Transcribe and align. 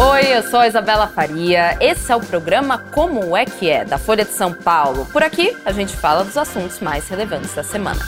Oi, 0.00 0.28
eu 0.28 0.44
sou 0.44 0.60
a 0.60 0.68
Isabela 0.68 1.08
Faria. 1.08 1.76
Esse 1.80 2.12
é 2.12 2.14
o 2.14 2.20
programa 2.20 2.78
Como 2.78 3.36
é 3.36 3.44
que 3.44 3.68
é, 3.68 3.84
da 3.84 3.98
Folha 3.98 4.24
de 4.24 4.30
São 4.30 4.52
Paulo. 4.52 5.04
Por 5.06 5.24
aqui, 5.24 5.56
a 5.64 5.72
gente 5.72 5.96
fala 5.96 6.22
dos 6.22 6.36
assuntos 6.36 6.78
mais 6.78 7.08
relevantes 7.08 7.52
da 7.52 7.64
semana. 7.64 7.98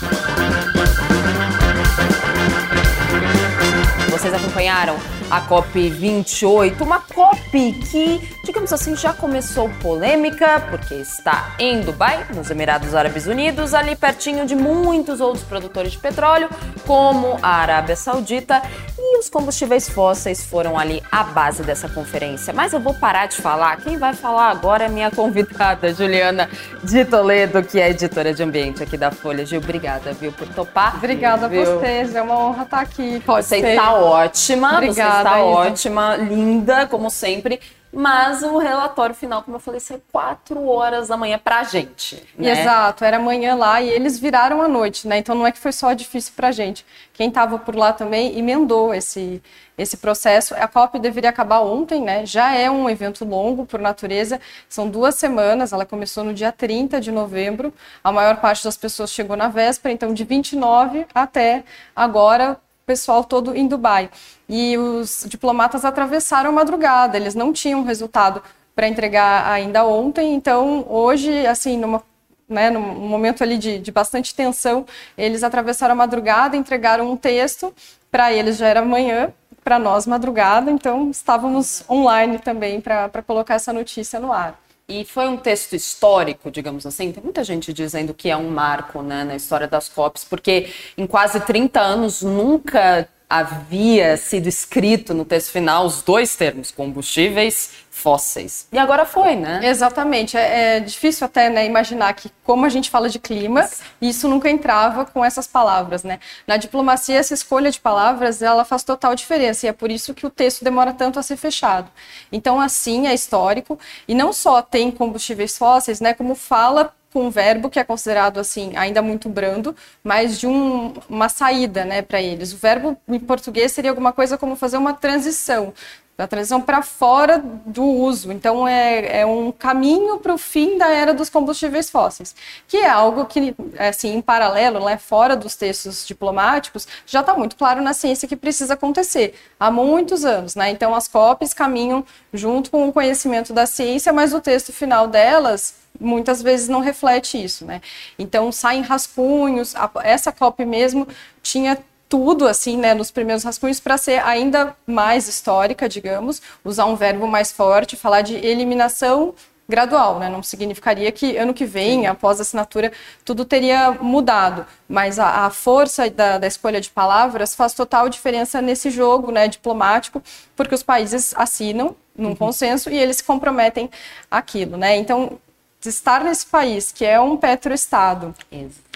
Vocês 4.09 4.33
acompanharam 4.33 4.95
a 5.31 5.47
COP28, 5.47 6.81
uma 6.81 6.99
COP 6.99 7.71
que, 7.89 8.19
digamos 8.43 8.73
assim, 8.73 8.97
já 8.97 9.13
começou 9.13 9.69
polêmica, 9.81 10.59
porque 10.69 10.95
está 10.95 11.55
em 11.57 11.79
Dubai, 11.79 12.27
nos 12.35 12.51
Emirados 12.51 12.93
Árabes 12.93 13.27
Unidos, 13.27 13.73
ali 13.73 13.95
pertinho 13.95 14.45
de 14.45 14.57
muitos 14.57 15.21
outros 15.21 15.45
produtores 15.45 15.93
de 15.93 15.99
petróleo, 15.99 16.49
como 16.85 17.39
a 17.41 17.47
Arábia 17.47 17.95
Saudita, 17.95 18.61
e 18.97 19.17
os 19.17 19.29
combustíveis 19.29 19.89
fósseis 19.89 20.43
foram 20.43 20.77
ali 20.77 21.01
a 21.11 21.23
base 21.23 21.63
dessa 21.63 21.87
conferência. 21.87 22.53
Mas 22.53 22.73
eu 22.73 22.79
vou 22.79 22.93
parar 22.93 23.27
de 23.27 23.37
falar, 23.37 23.77
quem 23.77 23.97
vai 23.97 24.13
falar 24.13 24.49
agora 24.49 24.85
é 24.85 24.89
minha 24.89 25.11
convidada, 25.11 25.93
Juliana 25.93 26.49
de 26.83 27.05
Toledo, 27.05 27.63
que 27.63 27.79
é 27.79 27.89
editora 27.89 28.33
de 28.33 28.43
ambiente 28.43 28.83
aqui 28.83 28.97
da 28.97 29.11
Folha. 29.11 29.45
Gil, 29.45 29.59
obrigada, 29.59 30.11
viu, 30.13 30.31
por 30.31 30.47
topar. 30.49 30.97
Obrigada 30.97 31.47
viu? 31.47 31.61
a 31.61 31.79
vocês, 31.79 32.15
é 32.15 32.21
uma 32.21 32.37
honra 32.37 32.63
estar 32.63 32.79
aqui. 32.81 33.21
Pode 33.25 33.45
você 33.45 33.59
ser. 33.59 33.69
está 33.69 33.93
ótima, 33.93 34.73
Obrigada, 34.75 35.20
está 35.23 35.39
Isa. 35.39 35.45
ótima, 35.45 36.15
linda, 36.15 36.87
como 36.87 37.09
sempre. 37.09 37.59
Mas 37.93 38.41
o 38.41 38.57
relatório 38.57 39.13
final, 39.13 39.43
como 39.43 39.57
eu 39.57 39.59
falei, 39.59 39.79
saiu 39.81 40.01
quatro 40.13 40.65
horas 40.65 41.09
da 41.09 41.17
manhã 41.17 41.37
pra 41.37 41.63
gente. 41.63 42.23
Né? 42.37 42.51
Exato, 42.51 43.03
era 43.03 43.19
manhã 43.19 43.53
lá 43.53 43.81
e 43.81 43.89
eles 43.89 44.17
viraram 44.17 44.61
à 44.61 44.67
noite, 44.67 45.07
né? 45.07 45.17
Então 45.17 45.35
não 45.35 45.45
é 45.45 45.51
que 45.51 45.59
foi 45.59 45.73
só 45.73 45.91
difícil 45.91 46.31
pra 46.33 46.53
gente. 46.53 46.85
Quem 47.11 47.27
estava 47.27 47.59
por 47.59 47.75
lá 47.75 47.91
também 47.91 48.39
emendou 48.39 48.93
esse, 48.93 49.43
esse 49.77 49.97
processo. 49.97 50.55
A 50.55 50.69
COP 50.69 50.99
deveria 50.99 51.29
acabar 51.29 51.59
ontem, 51.59 52.01
né? 52.01 52.25
Já 52.25 52.55
é 52.55 52.71
um 52.71 52.89
evento 52.89 53.25
longo 53.25 53.65
por 53.65 53.81
natureza, 53.81 54.39
são 54.69 54.87
duas 54.87 55.15
semanas, 55.15 55.73
ela 55.73 55.85
começou 55.85 56.23
no 56.23 56.33
dia 56.33 56.51
30 56.53 57.01
de 57.01 57.11
novembro, 57.11 57.73
a 58.01 58.11
maior 58.11 58.37
parte 58.37 58.63
das 58.63 58.77
pessoas 58.77 59.11
chegou 59.11 59.35
na 59.35 59.49
véspera, 59.49 59.93
então 59.93 60.13
de 60.13 60.23
29 60.23 61.05
até 61.13 61.65
agora 61.93 62.57
pessoal 62.85 63.23
todo 63.23 63.55
em 63.55 63.67
Dubai. 63.67 64.09
E 64.47 64.77
os 64.77 65.25
diplomatas 65.27 65.85
atravessaram 65.85 66.51
madrugada, 66.51 67.17
eles 67.17 67.35
não 67.35 67.53
tinham 67.53 67.83
resultado 67.83 68.41
para 68.75 68.87
entregar 68.87 69.49
ainda 69.49 69.85
ontem, 69.85 70.33
então 70.33 70.85
hoje, 70.89 71.45
assim, 71.45 71.77
numa 71.77 72.03
né, 72.51 72.69
num 72.69 72.81
momento 72.81 73.41
ali 73.43 73.57
de, 73.57 73.79
de 73.79 73.91
bastante 73.91 74.35
tensão, 74.35 74.85
eles 75.17 75.41
atravessaram 75.41 75.93
a 75.93 75.95
madrugada, 75.95 76.57
entregaram 76.57 77.09
um 77.09 77.15
texto, 77.15 77.73
para 78.11 78.33
eles 78.33 78.57
já 78.57 78.67
era 78.67 78.83
manhã, 78.83 79.31
para 79.63 79.79
nós 79.79 80.05
madrugada, 80.05 80.69
então 80.69 81.09
estávamos 81.09 81.83
online 81.89 82.39
também 82.39 82.81
para 82.81 83.23
colocar 83.25 83.55
essa 83.55 83.71
notícia 83.71 84.19
no 84.19 84.33
ar. 84.33 84.59
E 84.91 85.05
foi 85.05 85.29
um 85.29 85.37
texto 85.37 85.73
histórico, 85.73 86.51
digamos 86.51 86.85
assim. 86.85 87.13
Tem 87.13 87.23
muita 87.23 87.45
gente 87.45 87.71
dizendo 87.71 88.13
que 88.13 88.29
é 88.29 88.35
um 88.35 88.49
marco 88.49 89.01
né, 89.01 89.23
na 89.23 89.37
história 89.37 89.65
das 89.65 89.87
COPs, 89.87 90.25
porque 90.25 90.67
em 90.97 91.07
quase 91.07 91.39
30 91.39 91.79
anos 91.79 92.21
nunca 92.21 93.07
havia 93.29 94.17
sido 94.17 94.49
escrito 94.49 95.13
no 95.13 95.23
texto 95.23 95.51
final 95.51 95.85
os 95.85 96.01
dois 96.01 96.35
termos, 96.35 96.71
combustíveis 96.71 97.80
fósseis. 98.01 98.67
E 98.71 98.77
agora 98.77 99.05
foi, 99.05 99.35
né? 99.35 99.61
Exatamente. 99.63 100.35
É, 100.35 100.77
é 100.77 100.79
difícil 100.79 101.25
até 101.25 101.49
né, 101.49 101.65
imaginar 101.65 102.13
que, 102.13 102.31
como 102.43 102.65
a 102.65 102.69
gente 102.69 102.89
fala 102.89 103.07
de 103.07 103.19
clima, 103.19 103.69
isso 104.01 104.27
nunca 104.27 104.49
entrava 104.49 105.05
com 105.05 105.23
essas 105.23 105.47
palavras, 105.47 106.03
né? 106.03 106.19
Na 106.47 106.57
diplomacia, 106.57 107.17
essa 107.17 107.33
escolha 107.33 107.69
de 107.69 107.79
palavras, 107.79 108.41
ela 108.41 108.65
faz 108.65 108.83
total 108.83 109.15
diferença, 109.15 109.65
e 109.65 109.69
é 109.69 109.73
por 109.73 109.91
isso 109.91 110.13
que 110.13 110.25
o 110.25 110.29
texto 110.29 110.63
demora 110.63 110.93
tanto 110.93 111.19
a 111.19 111.23
ser 111.23 111.37
fechado. 111.37 111.89
Então, 112.31 112.59
assim, 112.59 113.07
é 113.07 113.13
histórico, 113.13 113.79
e 114.07 114.15
não 114.15 114.33
só 114.33 114.61
tem 114.61 114.89
combustíveis 114.91 115.57
fósseis, 115.57 116.01
né, 116.01 116.13
como 116.13 116.35
fala 116.35 116.93
com 117.11 117.25
um 117.25 117.29
verbo 117.29 117.69
que 117.69 117.79
é 117.79 117.83
considerado 117.83 118.39
assim 118.39 118.71
ainda 118.75 119.01
muito 119.01 119.27
brando, 119.27 119.75
mas 120.03 120.39
de 120.39 120.47
um, 120.47 120.93
uma 121.09 121.29
saída, 121.29 121.83
né, 121.83 122.01
para 122.01 122.21
eles. 122.21 122.53
O 122.53 122.57
verbo 122.57 122.97
em 123.07 123.19
português 123.19 123.71
seria 123.71 123.91
alguma 123.91 124.13
coisa 124.13 124.37
como 124.37 124.55
fazer 124.55 124.77
uma 124.77 124.93
transição, 124.93 125.73
a 126.17 126.27
transição 126.27 126.61
para 126.61 126.81
fora 126.81 127.41
do 127.65 127.83
uso. 127.83 128.31
Então 128.31 128.67
é, 128.67 129.21
é 129.21 129.25
um 129.25 129.51
caminho 129.51 130.17
para 130.19 130.33
o 130.33 130.37
fim 130.37 130.77
da 130.77 130.89
era 130.89 131.13
dos 131.13 131.29
combustíveis 131.29 131.89
fósseis, 131.89 132.35
que 132.67 132.77
é 132.77 132.89
algo 132.89 133.25
que, 133.25 133.55
assim, 133.77 134.15
em 134.15 134.21
paralelo, 134.21 134.85
né, 134.85 134.97
fora 134.97 135.35
dos 135.35 135.55
textos 135.55 136.05
diplomáticos, 136.05 136.87
já 137.05 137.21
está 137.21 137.33
muito 137.33 137.55
claro 137.55 137.81
na 137.81 137.93
ciência 137.93 138.27
que 138.27 138.35
precisa 138.35 138.73
acontecer 138.75 139.33
há 139.59 139.71
muitos 139.71 140.25
anos, 140.25 140.55
né? 140.55 140.69
Então 140.69 140.93
as 140.93 141.07
COPs 141.07 141.53
caminham 141.53 142.05
junto 142.33 142.69
com 142.69 142.87
o 142.87 142.93
conhecimento 142.93 143.53
da 143.53 143.65
ciência, 143.65 144.13
mas 144.13 144.33
o 144.33 144.41
texto 144.41 144.71
final 144.71 145.07
delas 145.07 145.81
muitas 145.99 146.41
vezes 146.41 146.67
não 146.67 146.79
reflete 146.79 147.41
isso, 147.41 147.65
né? 147.65 147.81
Então 148.17 148.51
saem 148.51 148.81
rascunhos, 148.81 149.73
essa 150.03 150.31
COP 150.31 150.65
mesmo 150.65 151.07
tinha 151.41 151.77
tudo 152.11 152.45
assim, 152.45 152.75
né, 152.75 152.93
nos 152.93 153.09
primeiros 153.09 153.45
rascunhos 153.45 153.79
para 153.79 153.97
ser 153.97 154.21
ainda 154.25 154.75
mais 154.85 155.29
histórica, 155.29 155.87
digamos, 155.87 156.41
usar 156.61 156.83
um 156.83 156.95
verbo 156.97 157.25
mais 157.25 157.53
forte, 157.53 157.95
falar 157.95 158.21
de 158.21 158.35
eliminação 158.35 159.33
gradual, 159.69 160.19
né? 160.19 160.27
Não 160.27 160.43
significaria 160.43 161.09
que 161.13 161.37
ano 161.37 161.53
que 161.53 161.63
vem, 161.63 162.01
Sim. 162.01 162.07
após 162.07 162.39
a 162.39 162.41
assinatura, 162.41 162.91
tudo 163.23 163.45
teria 163.45 163.91
mudado. 163.93 164.65
Mas 164.89 165.19
a, 165.19 165.45
a 165.45 165.49
força 165.49 166.09
da, 166.09 166.37
da, 166.37 166.47
escolha 166.47 166.81
de 166.81 166.89
palavras 166.89 167.55
faz 167.55 167.73
total 167.73 168.09
diferença 168.09 168.61
nesse 168.61 168.89
jogo, 168.89 169.31
né, 169.31 169.47
diplomático, 169.47 170.21
porque 170.53 170.75
os 170.75 170.83
países 170.83 171.33
assinam 171.37 171.95
num 172.13 172.29
uhum. 172.29 172.35
consenso 172.35 172.89
e 172.89 172.97
eles 172.97 173.17
se 173.17 173.23
comprometem 173.23 173.89
aquilo, 174.29 174.75
né? 174.75 174.97
Então, 174.97 175.39
estar 175.81 176.25
nesse 176.25 176.45
país, 176.45 176.91
que 176.91 177.05
é 177.05 177.17
um 177.21 177.37
petroestado, 177.37 178.35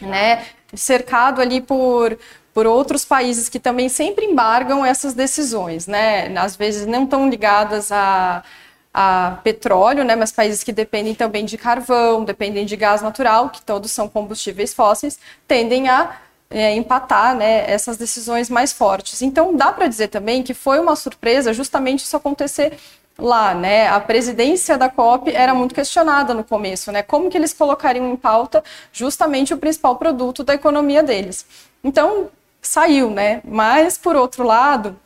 né, 0.01 0.45
cercado 0.73 1.41
ali 1.41 1.61
por, 1.61 2.17
por 2.55 2.66
outros 2.66 3.03
países 3.03 3.49
que 3.49 3.59
também 3.59 3.89
sempre 3.89 4.25
embargam 4.25 4.85
essas 4.85 5.13
decisões, 5.13 5.88
né, 5.88 6.33
às 6.38 6.55
vezes 6.55 6.88
não 6.88 7.05
tão 7.05 7.29
ligadas 7.29 7.91
a, 7.91 8.41
a 8.93 9.39
petróleo, 9.43 10.05
né, 10.05 10.16
mas 10.16 10.31
países 10.31 10.63
que 10.63 10.71
dependem 10.71 11.13
também 11.13 11.43
de 11.43 11.57
carvão, 11.57 12.23
dependem 12.23 12.66
de 12.66 12.77
gás 12.77 13.01
natural, 13.01 13.49
que 13.49 13.61
todos 13.61 13.91
são 13.91 14.07
combustíveis 14.07 14.73
fósseis, 14.73 15.19
tendem 15.45 15.89
a 15.89 16.16
é, 16.49 16.73
empatar 16.73 17.35
né, 17.35 17.69
essas 17.69 17.97
decisões 17.97 18.49
mais 18.49 18.72
fortes. 18.72 19.22
Então, 19.22 19.53
dá 19.53 19.73
para 19.73 19.87
dizer 19.87 20.07
também 20.07 20.41
que 20.41 20.53
foi 20.53 20.79
uma 20.79 20.95
surpresa 20.95 21.51
justamente 21.51 22.05
isso 22.05 22.16
acontecer 22.16 22.77
lá, 23.17 23.53
né? 23.53 23.87
A 23.87 23.99
presidência 23.99 24.77
da 24.77 24.89
COP 24.89 25.29
era 25.31 25.53
muito 25.53 25.73
questionada 25.73 26.33
no 26.33 26.43
começo, 26.43 26.91
né? 26.91 27.01
Como 27.01 27.29
que 27.29 27.37
eles 27.37 27.53
colocariam 27.53 28.09
em 28.11 28.16
pauta 28.16 28.63
justamente 28.91 29.53
o 29.53 29.57
principal 29.57 29.95
produto 29.95 30.43
da 30.43 30.53
economia 30.53 31.01
deles. 31.01 31.45
Então, 31.83 32.29
saiu, 32.67 33.09
né? 33.09 33.41
Mas 33.43 33.97
por 33.97 34.15
outro 34.15 34.43
lado, 34.43 34.97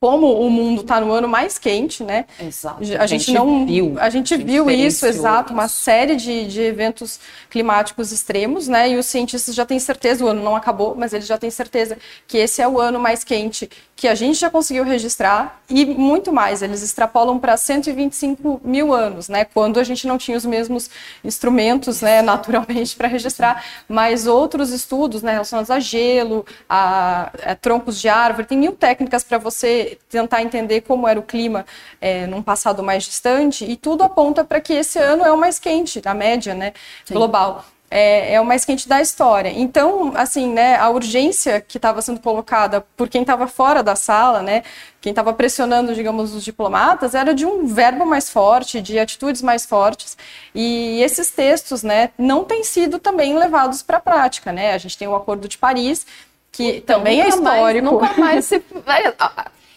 como 0.00 0.40
o 0.40 0.48
mundo 0.48 0.80
está 0.80 0.98
no 0.98 1.12
ano 1.12 1.28
mais 1.28 1.58
quente, 1.58 2.02
né? 2.02 2.24
Exato. 2.40 2.78
A 2.80 3.06
gente, 3.06 3.24
gente 3.24 3.32
não 3.34 3.66
viu. 3.66 3.96
A 3.98 4.08
gente, 4.08 4.32
a 4.32 4.38
gente 4.38 4.46
viu 4.46 4.70
isso, 4.70 5.04
exato, 5.04 5.52
uma 5.52 5.68
série 5.68 6.16
de, 6.16 6.46
de 6.46 6.62
eventos 6.62 7.20
climáticos 7.50 8.10
extremos, 8.10 8.66
né? 8.66 8.88
E 8.88 8.96
os 8.96 9.04
cientistas 9.04 9.54
já 9.54 9.66
têm 9.66 9.78
certeza, 9.78 10.24
o 10.24 10.28
ano 10.28 10.42
não 10.42 10.56
acabou, 10.56 10.94
mas 10.94 11.12
eles 11.12 11.26
já 11.26 11.36
têm 11.36 11.50
certeza 11.50 11.98
que 12.26 12.38
esse 12.38 12.62
é 12.62 12.66
o 12.66 12.80
ano 12.80 12.98
mais 12.98 13.22
quente 13.22 13.68
que 14.00 14.08
a 14.08 14.14
gente 14.14 14.38
já 14.38 14.48
conseguiu 14.48 14.82
registrar 14.82 15.60
e 15.68 15.84
muito 15.84 16.32
mais. 16.32 16.62
Eles 16.62 16.82
extrapolam 16.82 17.38
para 17.38 17.54
125 17.54 18.58
mil 18.64 18.94
anos, 18.94 19.28
né? 19.28 19.44
Quando 19.44 19.78
a 19.78 19.84
gente 19.84 20.06
não 20.06 20.16
tinha 20.16 20.38
os 20.38 20.46
mesmos 20.46 20.88
instrumentos, 21.22 22.00
né? 22.00 22.22
Naturalmente 22.22 22.96
para 22.96 23.06
registrar, 23.06 23.62
mas 23.86 24.26
outros 24.26 24.70
estudos, 24.70 25.22
né? 25.22 25.32
Relacionados 25.32 25.70
a 25.70 25.78
gelo, 25.78 26.46
a, 26.66 27.30
a 27.44 27.54
troncos 27.54 28.00
de 28.00 28.08
árvore, 28.08 28.46
tem 28.46 28.56
mil 28.56 28.72
técnicas 28.72 29.22
para 29.22 29.36
você 29.36 29.98
tentar 30.08 30.40
entender 30.40 30.80
como 30.80 31.06
era 31.06 31.20
o 31.20 31.22
clima 31.22 31.66
é, 32.00 32.26
num 32.26 32.40
passado 32.42 32.82
mais 32.82 33.04
distante, 33.04 33.66
e 33.66 33.76
tudo 33.76 34.02
aponta 34.02 34.42
para 34.42 34.62
que 34.62 34.72
esse 34.72 34.98
ano 34.98 35.26
é 35.26 35.30
o 35.30 35.36
mais 35.36 35.58
quente, 35.58 36.00
a 36.06 36.14
média 36.14 36.54
né, 36.54 36.72
global. 37.10 37.66
É, 37.90 38.34
é, 38.34 38.40
o 38.40 38.44
mais 38.44 38.64
quente 38.64 38.88
da 38.88 39.00
história. 39.00 39.50
Então, 39.50 40.12
assim, 40.14 40.52
né, 40.52 40.76
a 40.76 40.88
urgência 40.90 41.60
que 41.60 41.76
estava 41.76 42.00
sendo 42.00 42.20
colocada 42.20 42.86
por 42.96 43.08
quem 43.08 43.22
estava 43.22 43.48
fora 43.48 43.82
da 43.82 43.96
sala, 43.96 44.42
né, 44.42 44.62
quem 45.00 45.10
estava 45.10 45.32
pressionando, 45.32 45.92
digamos, 45.92 46.32
os 46.32 46.44
diplomatas, 46.44 47.16
era 47.16 47.34
de 47.34 47.44
um 47.44 47.66
verbo 47.66 48.06
mais 48.06 48.30
forte, 48.30 48.80
de 48.80 48.96
atitudes 48.96 49.42
mais 49.42 49.66
fortes. 49.66 50.16
E 50.54 51.02
esses 51.02 51.32
textos, 51.32 51.82
né, 51.82 52.10
não 52.16 52.44
têm 52.44 52.62
sido 52.62 53.00
também 53.00 53.36
levados 53.36 53.82
para 53.82 53.96
a 53.96 54.00
prática, 54.00 54.52
né? 54.52 54.72
A 54.72 54.78
gente 54.78 54.96
tem 54.96 55.08
o 55.08 55.16
Acordo 55.16 55.48
de 55.48 55.58
Paris, 55.58 56.06
que 56.52 56.76
então, 56.76 56.98
também 56.98 57.20
é 57.22 57.28
histórico. 57.28 57.84
Mais, 57.84 58.08
nunca 58.08 58.20
mais 58.20 58.44
se 58.46 58.62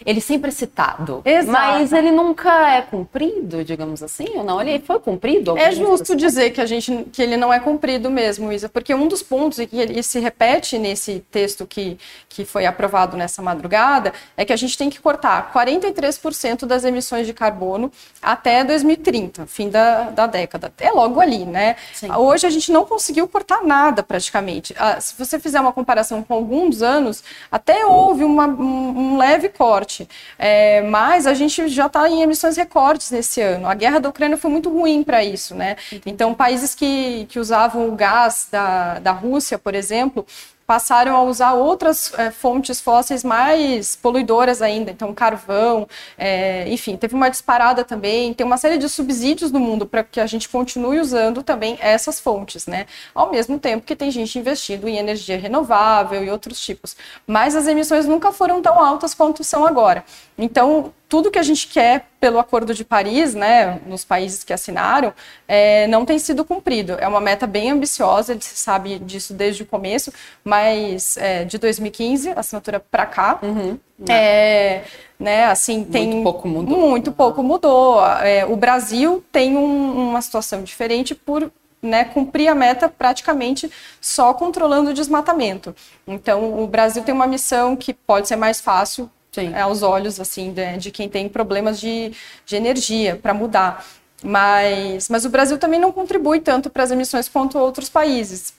ele 0.06 0.22
sempre 0.22 0.50
é 0.50 0.52
citado. 0.52 1.22
Exato. 1.26 1.52
Mas 1.52 1.92
ele 1.92 2.12
nunca 2.12 2.70
é 2.72 2.82
cumprido, 2.82 3.64
digamos 3.64 4.02
assim, 4.02 4.28
ou 4.36 4.44
não? 4.44 4.62
Ele 4.62 4.80
foi 4.80 5.00
cumprido? 5.00 5.58
É 5.58 5.72
justo 5.72 6.16
dizer 6.16 6.52
que, 6.52 6.62
a 6.62 6.66
gente, 6.66 7.06
que 7.12 7.22
ele 7.22 7.38
não 7.38 7.54
é 7.54 7.60
cumprido 7.60 8.10
mesmo, 8.10 8.52
Isa, 8.52 8.70
porque 8.70 8.94
um 8.94 9.08
dos 9.08 9.22
pontos, 9.22 9.60
que 9.66 9.78
ele 9.78 10.02
se 10.02 10.20
repete 10.20 10.78
nesse 10.78 11.20
texto 11.32 11.66
que, 11.66 11.98
que 12.30 12.46
foi 12.46 12.66
aprovado 12.66 13.16
nessa 13.18 13.42
madrugada, 13.42 14.14
é 14.36 14.46
que 14.46 14.54
a 14.54 14.56
gente 14.56 14.78
tem 14.78 14.90
que 14.90 15.00
cortar 15.00 15.52
43% 15.54 16.66
das 16.66 16.84
emissões 16.84 17.28
de 17.28 17.34
carbono 17.34 17.92
até 18.22 18.64
2030, 18.64 19.46
fim 19.46 19.70
da, 19.70 20.10
da 20.10 20.28
década. 20.28 20.74
É 20.80 20.92
logo 20.92 21.20
ali, 21.20 21.46
né? 21.46 21.76
Sim. 21.94 22.12
Hoje 22.12 22.48
a 22.48 22.50
gente 22.50 22.72
não 22.72 22.86
conseguiu 22.86 23.28
cortar 23.28 23.64
nada 23.64 24.02
praticamente. 24.02 24.74
Ah, 24.78 25.00
se 25.00 25.14
você 25.18 25.40
fizer 25.40 25.60
uma 25.60 25.74
comparação 25.74 26.24
com 26.24 26.34
alguns 26.34 26.82
anos, 26.82 27.24
até 27.52 27.86
houve 27.86 28.24
uma, 28.24 28.48
um, 28.48 29.14
um 29.14 29.18
leve 29.18 29.50
corte. 29.50 29.93
É, 30.38 30.82
mas 30.82 31.26
a 31.28 31.34
gente 31.34 31.68
já 31.68 31.88
está 31.88 32.10
em 32.10 32.22
emissões 32.22 32.58
recordes 32.58 33.12
nesse 33.12 33.42
ano. 33.42 33.68
A 33.68 33.74
guerra 33.74 34.00
da 34.00 34.10
Ucrânia 34.10 34.38
foi 34.38 34.50
muito 34.50 34.70
ruim 34.70 35.04
para 35.04 35.24
isso, 35.24 35.56
né? 35.56 35.76
Então, 36.06 36.34
países 36.34 36.74
que, 36.76 37.26
que 37.30 37.40
usavam 37.40 37.88
o 37.90 37.96
gás 37.96 38.48
da, 38.52 39.00
da 39.00 39.12
Rússia, 39.12 39.58
por 39.58 39.76
exemplo, 39.76 40.26
passaram 40.66 41.16
a 41.16 41.24
usar 41.24 41.54
outras 41.54 42.14
é, 42.18 42.32
fontes 42.32 42.80
fósseis 42.80 43.24
mais 43.24 43.96
poluidoras 43.96 44.62
ainda, 44.62 44.92
então 44.92 45.14
carvão, 45.14 45.88
é, 46.18 46.68
enfim, 46.70 46.96
teve 46.96 47.16
uma 47.16 47.30
disparada 47.30 47.84
também, 47.84 48.34
tem 48.34 48.46
uma 48.46 48.58
série 48.58 48.78
de 48.78 48.88
subsídios 48.88 49.52
no 49.52 49.60
mundo 49.60 49.86
para 49.86 50.04
que 50.04 50.20
a 50.20 50.26
gente 50.26 50.48
continue 50.50 51.00
usando 51.00 51.44
também 51.44 51.78
essas 51.82 52.20
fontes, 52.20 52.68
né? 52.68 52.86
Ao 53.14 53.32
mesmo 53.32 53.60
tempo 53.60 53.86
que 53.86 53.96
tem 53.96 54.12
gente 54.12 54.38
investindo 54.40 54.88
em 54.88 54.98
energia 54.98 55.38
renovável 55.38 56.24
e 56.24 56.30
outros 56.30 56.60
tipos, 56.60 56.96
mas 57.28 57.56
as 57.56 57.68
emissões 57.68 58.06
nunca 58.06 58.32
foram 58.32 58.62
tão 58.62 58.80
altas 58.80 59.14
quanto 59.14 59.44
são 59.44 59.66
agora. 59.66 60.04
Então, 60.38 60.94
tudo 61.14 61.30
que 61.30 61.38
a 61.38 61.44
gente 61.44 61.68
quer 61.68 62.08
pelo 62.20 62.40
Acordo 62.40 62.74
de 62.74 62.84
Paris, 62.84 63.36
né, 63.36 63.80
nos 63.86 64.04
países 64.04 64.44
que 64.44 64.52
assinaram, 64.52 65.14
é, 65.48 65.86
não 65.86 66.06
tem 66.06 66.18
sido 66.18 66.44
cumprido. 66.44 66.94
É 66.94 67.08
uma 67.08 67.22
meta 67.22 67.46
bem 67.46 67.70
ambiciosa, 67.70 68.36
se 68.42 68.58
sabe 68.58 68.98
disso 68.98 69.32
desde 69.32 69.62
o 69.62 69.66
começo, 69.68 70.12
mas 70.44 71.16
é, 71.18 71.46
de 71.46 71.60
2015, 71.60 72.32
assinatura 72.36 72.80
para 72.80 73.06
cá, 73.06 73.38
uhum. 73.44 73.78
é, 74.10 74.82
né, 75.20 75.46
assim, 75.46 75.84
tem 75.84 76.08
muito 76.08 76.24
pouco 76.24 76.48
mudou. 76.48 76.90
Muito 76.90 77.12
pouco 77.12 77.44
mudou. 77.44 78.04
É, 78.18 78.44
o 78.48 78.56
Brasil 78.56 79.24
tem 79.32 79.56
um, 79.56 80.10
uma 80.10 80.22
situação 80.24 80.64
diferente 80.64 81.14
por 81.14 81.52
né, 81.80 82.06
cumprir 82.06 82.48
a 82.48 82.56
meta 82.56 82.90
praticamente 82.90 83.72
só 84.02 84.34
controlando 84.34 84.90
o 84.90 84.94
desmatamento. 84.96 85.76
Então, 86.08 86.60
o 86.60 86.66
Brasil 86.66 87.04
tem 87.04 87.14
uma 87.14 87.28
missão 87.28 87.76
que 87.76 87.94
pode 87.94 88.28
ser 88.28 88.36
mais 88.36 88.60
fácil 88.60 89.08
Sim. 89.34 89.52
É, 89.54 89.62
aos 89.62 89.82
olhos 89.82 90.20
assim 90.20 90.54
de, 90.54 90.78
de 90.78 90.92
quem 90.92 91.10
tem 91.10 91.28
problemas 91.28 91.80
de, 91.80 92.12
de 92.46 92.56
energia 92.56 93.20
para 93.22 93.34
mudar. 93.34 93.86
Mas, 94.24 95.10
mas 95.10 95.26
o 95.26 95.30
Brasil 95.30 95.58
também 95.58 95.80
não 95.80 95.92
contribui 95.92 96.40
tanto 96.40 96.70
para 96.70 96.84
as 96.84 96.92
emissões 96.92 97.28
quanto 97.28 97.58
outros 97.58 97.90
países. 97.90 98.54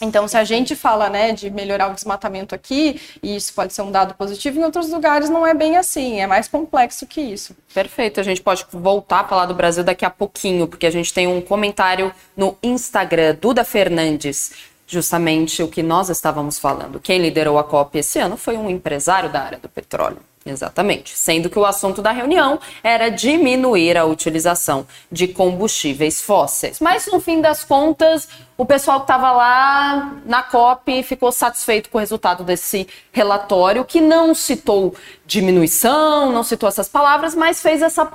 Então, 0.00 0.28
se 0.28 0.36
a 0.36 0.44
gente 0.44 0.76
fala 0.76 1.08
né, 1.08 1.32
de 1.32 1.48
melhorar 1.48 1.90
o 1.90 1.94
desmatamento 1.94 2.54
aqui, 2.54 3.00
e 3.22 3.36
isso 3.36 3.54
pode 3.54 3.72
ser 3.72 3.82
um 3.82 3.90
dado 3.90 4.14
positivo, 4.14 4.60
em 4.60 4.64
outros 4.64 4.90
lugares 4.90 5.30
não 5.30 5.46
é 5.46 5.54
bem 5.54 5.76
assim, 5.76 6.20
é 6.20 6.26
mais 6.26 6.48
complexo 6.48 7.06
que 7.06 7.20
isso. 7.20 7.56
Perfeito, 7.72 8.20
a 8.20 8.22
gente 8.22 8.42
pode 8.42 8.66
voltar 8.70 9.20
a 9.20 9.24
falar 9.24 9.46
do 9.46 9.54
Brasil 9.54 9.82
daqui 9.82 10.04
a 10.04 10.10
pouquinho, 10.10 10.66
porque 10.66 10.86
a 10.86 10.90
gente 10.90 11.14
tem 11.14 11.26
um 11.26 11.40
comentário 11.40 12.12
no 12.36 12.58
Instagram, 12.62 13.36
Duda 13.40 13.64
Fernandes 13.64 14.52
justamente 14.86 15.62
o 15.62 15.68
que 15.68 15.82
nós 15.82 16.08
estávamos 16.08 16.58
falando. 16.58 17.00
Quem 17.00 17.18
liderou 17.18 17.58
a 17.58 17.64
COP 17.64 17.98
esse 17.98 18.18
ano 18.18 18.36
foi 18.36 18.56
um 18.56 18.70
empresário 18.70 19.30
da 19.30 19.42
área 19.42 19.58
do 19.58 19.68
petróleo. 19.68 20.18
Exatamente. 20.46 21.18
Sendo 21.18 21.50
que 21.50 21.58
o 21.58 21.66
assunto 21.66 22.00
da 22.00 22.12
reunião 22.12 22.60
era 22.82 23.08
diminuir 23.08 23.98
a 23.98 24.04
utilização 24.04 24.86
de 25.10 25.26
combustíveis 25.26 26.22
fósseis. 26.22 26.78
Mas, 26.78 27.06
no 27.08 27.18
fim 27.18 27.40
das 27.40 27.64
contas, 27.64 28.28
o 28.56 28.64
pessoal 28.64 29.00
que 29.00 29.04
estava 29.04 29.32
lá 29.32 30.14
na 30.24 30.44
COP 30.44 31.02
ficou 31.02 31.32
satisfeito 31.32 31.90
com 31.90 31.98
o 31.98 32.00
resultado 32.00 32.44
desse 32.44 32.86
relatório, 33.10 33.84
que 33.84 34.00
não 34.00 34.34
citou 34.36 34.94
diminuição, 35.26 36.30
não 36.30 36.44
citou 36.44 36.68
essas 36.68 36.88
palavras, 36.88 37.34
mas 37.34 37.60
fez 37.60 37.82
essa 37.82 38.08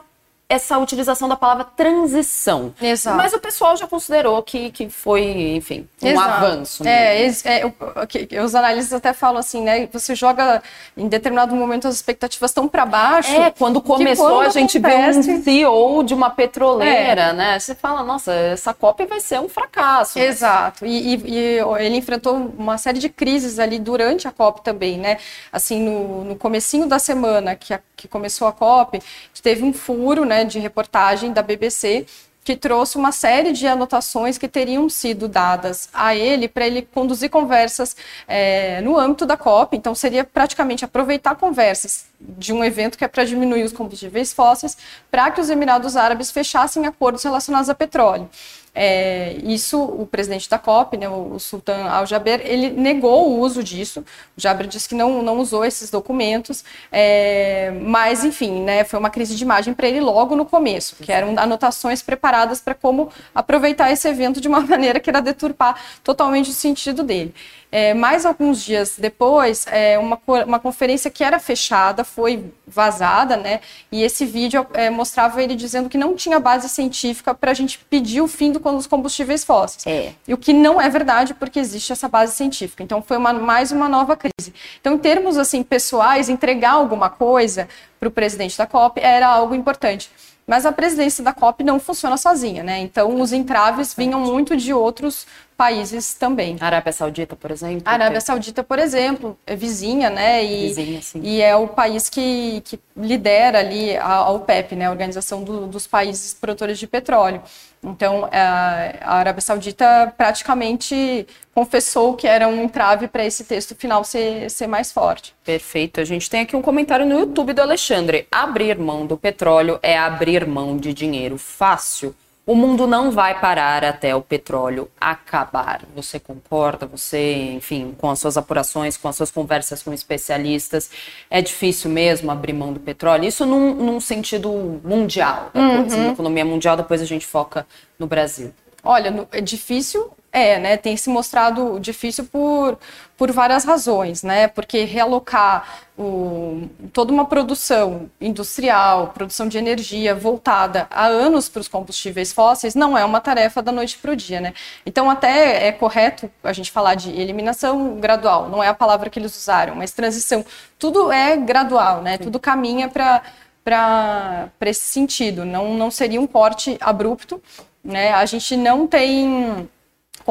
essa 0.51 0.77
utilização 0.77 1.29
da 1.29 1.37
palavra 1.37 1.63
transição. 1.63 2.73
Exato. 2.81 3.15
Mas 3.15 3.31
o 3.31 3.39
pessoal 3.39 3.77
já 3.77 3.87
considerou 3.87 4.43
que, 4.43 4.69
que 4.69 4.89
foi, 4.89 5.55
enfim, 5.55 5.87
um 6.03 6.07
Exato. 6.09 6.29
avanço. 6.29 6.85
É, 6.85 7.25
é, 7.25 8.41
os 8.43 8.53
analistas 8.53 8.91
até 8.91 9.13
falam 9.13 9.39
assim, 9.39 9.61
né? 9.61 9.87
Você 9.93 10.13
joga 10.13 10.61
em 10.97 11.07
determinado 11.07 11.55
momento 11.55 11.87
as 11.87 11.95
expectativas 11.95 12.51
tão 12.51 12.67
para 12.67 12.85
baixo. 12.85 13.31
É, 13.31 13.49
quando 13.51 13.81
começou 13.81 14.27
quando 14.27 14.47
a 14.47 14.49
gente 14.49 14.77
acontece... 14.77 15.21
viu 15.21 15.37
um 15.37 15.43
CEO 15.43 16.03
de 16.03 16.13
uma 16.13 16.29
petroleira, 16.29 17.21
é. 17.21 17.33
né? 17.33 17.57
Você 17.57 17.73
fala, 17.73 18.03
nossa, 18.03 18.33
essa 18.33 18.73
COP 18.73 19.05
vai 19.05 19.21
ser 19.21 19.39
um 19.39 19.47
fracasso. 19.47 20.19
Exato. 20.19 20.85
E, 20.85 21.15
e, 21.15 21.21
e, 21.27 21.59
ele 21.79 21.95
enfrentou 21.95 22.35
uma 22.57 22.77
série 22.77 22.99
de 22.99 23.07
crises 23.07 23.57
ali 23.57 23.79
durante 23.79 24.27
a 24.27 24.31
COP 24.31 24.61
também, 24.61 24.97
né? 24.97 25.17
Assim, 25.49 25.79
no, 25.79 26.25
no 26.25 26.35
comecinho 26.35 26.87
da 26.87 26.99
semana 26.99 27.55
que, 27.55 27.73
a, 27.73 27.79
que 28.01 28.07
começou 28.07 28.47
a 28.47 28.51
COP, 28.51 29.01
teve 29.41 29.63
um 29.63 29.71
furo, 29.71 30.25
né? 30.25 30.43
de 30.43 30.59
reportagem 30.59 31.31
da 31.31 31.41
BBC 31.41 32.05
que 32.43 32.55
trouxe 32.55 32.97
uma 32.97 33.11
série 33.11 33.51
de 33.51 33.67
anotações 33.67 34.37
que 34.37 34.47
teriam 34.47 34.89
sido 34.89 35.27
dadas 35.27 35.89
a 35.93 36.15
ele 36.15 36.47
para 36.47 36.65
ele 36.65 36.81
conduzir 36.81 37.29
conversas 37.29 37.95
é, 38.27 38.81
no 38.81 38.97
âmbito 38.97 39.27
da 39.27 39.37
COP. 39.37 39.77
Então, 39.77 39.93
seria 39.93 40.23
praticamente 40.23 40.83
aproveitar 40.83 41.35
conversas 41.35 42.05
de 42.19 42.51
um 42.51 42.63
evento 42.63 42.97
que 42.97 43.05
é 43.05 43.07
para 43.07 43.23
diminuir 43.25 43.63
os 43.63 43.71
combustíveis 43.71 44.33
fósseis 44.33 44.75
para 45.11 45.29
que 45.29 45.39
os 45.39 45.51
Emirados 45.51 45.95
Árabes 45.95 46.31
fechassem 46.31 46.87
acordos 46.87 47.23
relacionados 47.23 47.69
a 47.69 47.75
petróleo. 47.75 48.27
É, 48.73 49.35
isso, 49.43 49.81
o 49.81 50.05
presidente 50.05 50.49
da 50.49 50.57
COP, 50.57 50.95
né, 50.97 51.09
o 51.09 51.37
Sultan 51.39 51.83
Al-Jaber, 51.89 52.41
ele 52.45 52.69
negou 52.69 53.29
o 53.29 53.39
uso 53.39 53.61
disso. 53.61 53.99
O 54.37 54.41
Jaber 54.41 54.65
disse 54.65 54.87
que 54.87 54.95
não, 54.95 55.21
não 55.21 55.39
usou 55.39 55.65
esses 55.65 55.89
documentos, 55.89 56.63
é, 56.91 57.71
mas, 57.81 58.23
enfim, 58.23 58.61
né, 58.61 58.83
foi 58.85 58.97
uma 58.97 59.09
crise 59.09 59.35
de 59.35 59.43
imagem 59.43 59.73
para 59.73 59.87
ele 59.87 59.99
logo 59.99 60.35
no 60.35 60.45
começo, 60.45 60.95
que 60.95 61.11
eram 61.11 61.37
anotações 61.37 62.01
preparadas 62.01 62.61
para 62.61 62.73
como 62.73 63.09
aproveitar 63.35 63.91
esse 63.91 64.07
evento 64.07 64.39
de 64.39 64.47
uma 64.47 64.61
maneira 64.65 64.99
que 64.99 65.09
era 65.09 65.21
deturpar 65.21 65.75
totalmente 66.03 66.49
o 66.49 66.53
sentido 66.53 67.03
dele. 67.03 67.33
É, 67.71 67.93
mais 67.93 68.25
alguns 68.25 68.61
dias 68.61 68.95
depois, 68.97 69.65
é, 69.67 69.97
uma, 69.97 70.19
uma 70.45 70.59
conferência 70.59 71.09
que 71.09 71.23
era 71.23 71.39
fechada 71.39 72.03
foi 72.03 72.51
vazada, 72.67 73.37
né? 73.37 73.61
E 73.89 74.03
esse 74.03 74.25
vídeo 74.25 74.67
é, 74.73 74.89
mostrava 74.89 75.41
ele 75.41 75.55
dizendo 75.55 75.87
que 75.87 75.97
não 75.97 76.13
tinha 76.13 76.37
base 76.37 76.67
científica 76.67 77.33
para 77.33 77.51
a 77.51 77.53
gente 77.53 77.79
pedir 77.89 78.19
o 78.19 78.27
fim 78.27 78.51
dos 78.61 78.87
combustíveis 78.87 79.43
fósseis. 79.43 79.85
É. 79.87 80.13
E 80.27 80.33
o 80.33 80.37
que 80.37 80.53
não 80.53 80.79
é 80.79 80.89
verdade, 80.89 81.33
porque 81.33 81.59
existe 81.59 81.91
essa 81.91 82.07
base 82.07 82.33
científica. 82.33 82.83
Então, 82.83 83.01
foi 83.01 83.17
uma, 83.17 83.33
mais 83.33 83.71
uma 83.71 83.89
nova 83.89 84.15
crise. 84.15 84.53
Então, 84.79 84.93
em 84.93 84.97
termos 84.97 85.37
assim 85.37 85.63
pessoais, 85.63 86.29
entregar 86.29 86.73
alguma 86.73 87.09
coisa 87.09 87.67
para 87.99 88.07
o 88.07 88.11
presidente 88.11 88.57
da 88.57 88.65
COP 88.65 88.99
era 88.99 89.27
algo 89.27 89.55
importante. 89.55 90.09
Mas 90.47 90.65
a 90.65 90.71
presidência 90.71 91.23
da 91.23 91.31
COP 91.31 91.63
não 91.63 91.79
funciona 91.79 92.17
sozinha, 92.17 92.63
né? 92.63 92.79
Então, 92.79 93.21
os 93.21 93.31
entraves 93.31 93.93
vinham 93.93 94.19
muito 94.19 94.57
de 94.57 94.73
outros 94.73 95.25
países 95.55 96.15
também. 96.15 96.57
A 96.59 96.65
Arábia 96.65 96.91
Saudita, 96.91 97.35
por 97.35 97.51
exemplo? 97.51 97.83
A 97.85 97.91
Arábia 97.91 98.19
Saudita, 98.19 98.63
por 98.63 98.79
exemplo, 98.79 99.37
é 99.45 99.55
vizinha, 99.55 100.09
né? 100.09 100.43
E, 100.43 100.67
vizinha, 100.67 101.01
sim. 101.01 101.21
e 101.23 101.39
é 101.39 101.55
o 101.55 101.67
país 101.67 102.09
que, 102.09 102.61
que 102.65 102.79
lidera 102.97 103.59
ali 103.59 103.95
a, 103.95 104.29
OPEP, 104.31 104.75
né? 104.75 104.87
A 104.87 104.89
Organização 104.91 105.43
do, 105.43 105.67
dos 105.67 105.85
Países 105.85 106.33
Produtores 106.33 106.79
de 106.79 106.87
Petróleo. 106.87 107.41
Então, 107.83 108.29
a, 108.31 108.93
a 109.01 109.15
Arábia 109.15 109.41
Saudita 109.41 110.13
praticamente 110.15 111.25
confessou 111.53 112.13
que 112.13 112.27
era 112.27 112.47
um 112.47 112.63
entrave 112.63 113.07
para 113.07 113.25
esse 113.25 113.43
texto 113.43 113.75
final 113.75 114.03
ser, 114.03 114.49
ser 114.51 114.67
mais 114.67 114.91
forte. 114.91 115.33
Perfeito. 115.43 115.99
A 115.99 116.05
gente 116.05 116.29
tem 116.29 116.41
aqui 116.41 116.55
um 116.55 116.61
comentário 116.61 117.05
no 117.05 117.19
YouTube 117.19 117.53
do 117.53 117.61
Alexandre. 117.61 118.27
Abrir 118.31 118.77
mão 118.77 119.05
do 119.07 119.17
petróleo 119.17 119.79
é 119.81 119.97
abrir 119.97 120.45
mão 120.45 120.77
de 120.77 120.93
dinheiro 120.93 121.37
fácil. 121.37 122.15
O 122.45 122.55
mundo 122.55 122.87
não 122.87 123.11
vai 123.11 123.39
parar 123.39 123.83
até 123.83 124.15
o 124.15 124.21
petróleo 124.21 124.89
acabar. 124.99 125.83
Você 125.95 126.19
concorda? 126.19 126.87
Você, 126.87 127.53
enfim, 127.53 127.95
com 127.97 128.09
as 128.09 128.17
suas 128.17 128.35
apurações, 128.35 128.97
com 128.97 129.07
as 129.07 129.15
suas 129.15 129.29
conversas 129.29 129.83
com 129.83 129.93
especialistas, 129.93 130.89
é 131.29 131.39
difícil 131.39 131.91
mesmo 131.91 132.31
abrir 132.31 132.53
mão 132.53 132.73
do 132.73 132.79
petróleo? 132.79 133.25
Isso 133.25 133.45
num, 133.45 133.75
num 133.75 133.99
sentido 133.99 134.81
mundial, 134.83 135.51
uhum. 135.53 135.85
na 135.85 136.11
economia 136.13 136.43
mundial, 136.43 136.75
depois 136.75 136.99
a 136.99 137.05
gente 137.05 137.25
foca 137.27 137.65
no 137.99 138.07
Brasil. 138.07 138.51
Olha, 138.83 139.27
é 139.31 139.39
difícil 139.39 140.11
É, 140.33 140.57
né? 140.59 140.77
Tem 140.77 140.95
se 140.95 141.09
mostrado 141.09 141.77
difícil 141.77 142.25
por, 142.25 142.79
por 143.17 143.31
várias 143.33 143.65
razões, 143.65 144.23
né? 144.23 144.47
Porque 144.47 144.85
realocar 144.85 145.67
o, 145.97 146.69
toda 146.93 147.11
uma 147.11 147.25
produção 147.25 148.09
industrial, 148.19 149.09
produção 149.09 149.49
de 149.49 149.57
energia 149.57 150.15
voltada 150.15 150.87
há 150.89 151.05
anos 151.05 151.49
para 151.49 151.59
os 151.59 151.67
combustíveis 151.67 152.31
fósseis 152.31 152.75
não 152.75 152.97
é 152.97 153.03
uma 153.03 153.19
tarefa 153.19 153.61
da 153.61 153.73
noite 153.73 153.97
para 153.97 154.13
o 154.13 154.15
dia, 154.15 154.39
né? 154.39 154.53
Então 154.85 155.09
até 155.09 155.67
é 155.67 155.71
correto 155.73 156.31
a 156.41 156.53
gente 156.53 156.71
falar 156.71 156.95
de 156.95 157.11
eliminação 157.11 157.99
gradual, 157.99 158.47
não 158.47 158.63
é 158.63 158.69
a 158.69 158.73
palavra 158.73 159.09
que 159.09 159.19
eles 159.19 159.35
usaram, 159.37 159.75
mas 159.75 159.91
transição. 159.91 160.45
Tudo 160.79 161.11
é 161.11 161.35
gradual, 161.35 162.01
né? 162.01 162.17
Tudo 162.17 162.39
caminha 162.39 162.87
para 162.87 163.21
para 163.63 164.49
esse 164.61 164.85
sentido. 164.85 165.45
Não, 165.45 165.75
não 165.75 165.91
seria 165.91 166.19
um 166.19 166.25
corte 166.25 166.77
abrupto, 166.81 167.41
né? 167.83 168.11
A 168.13 168.25
gente 168.25 168.57
não 168.57 168.87
tem 168.87 169.69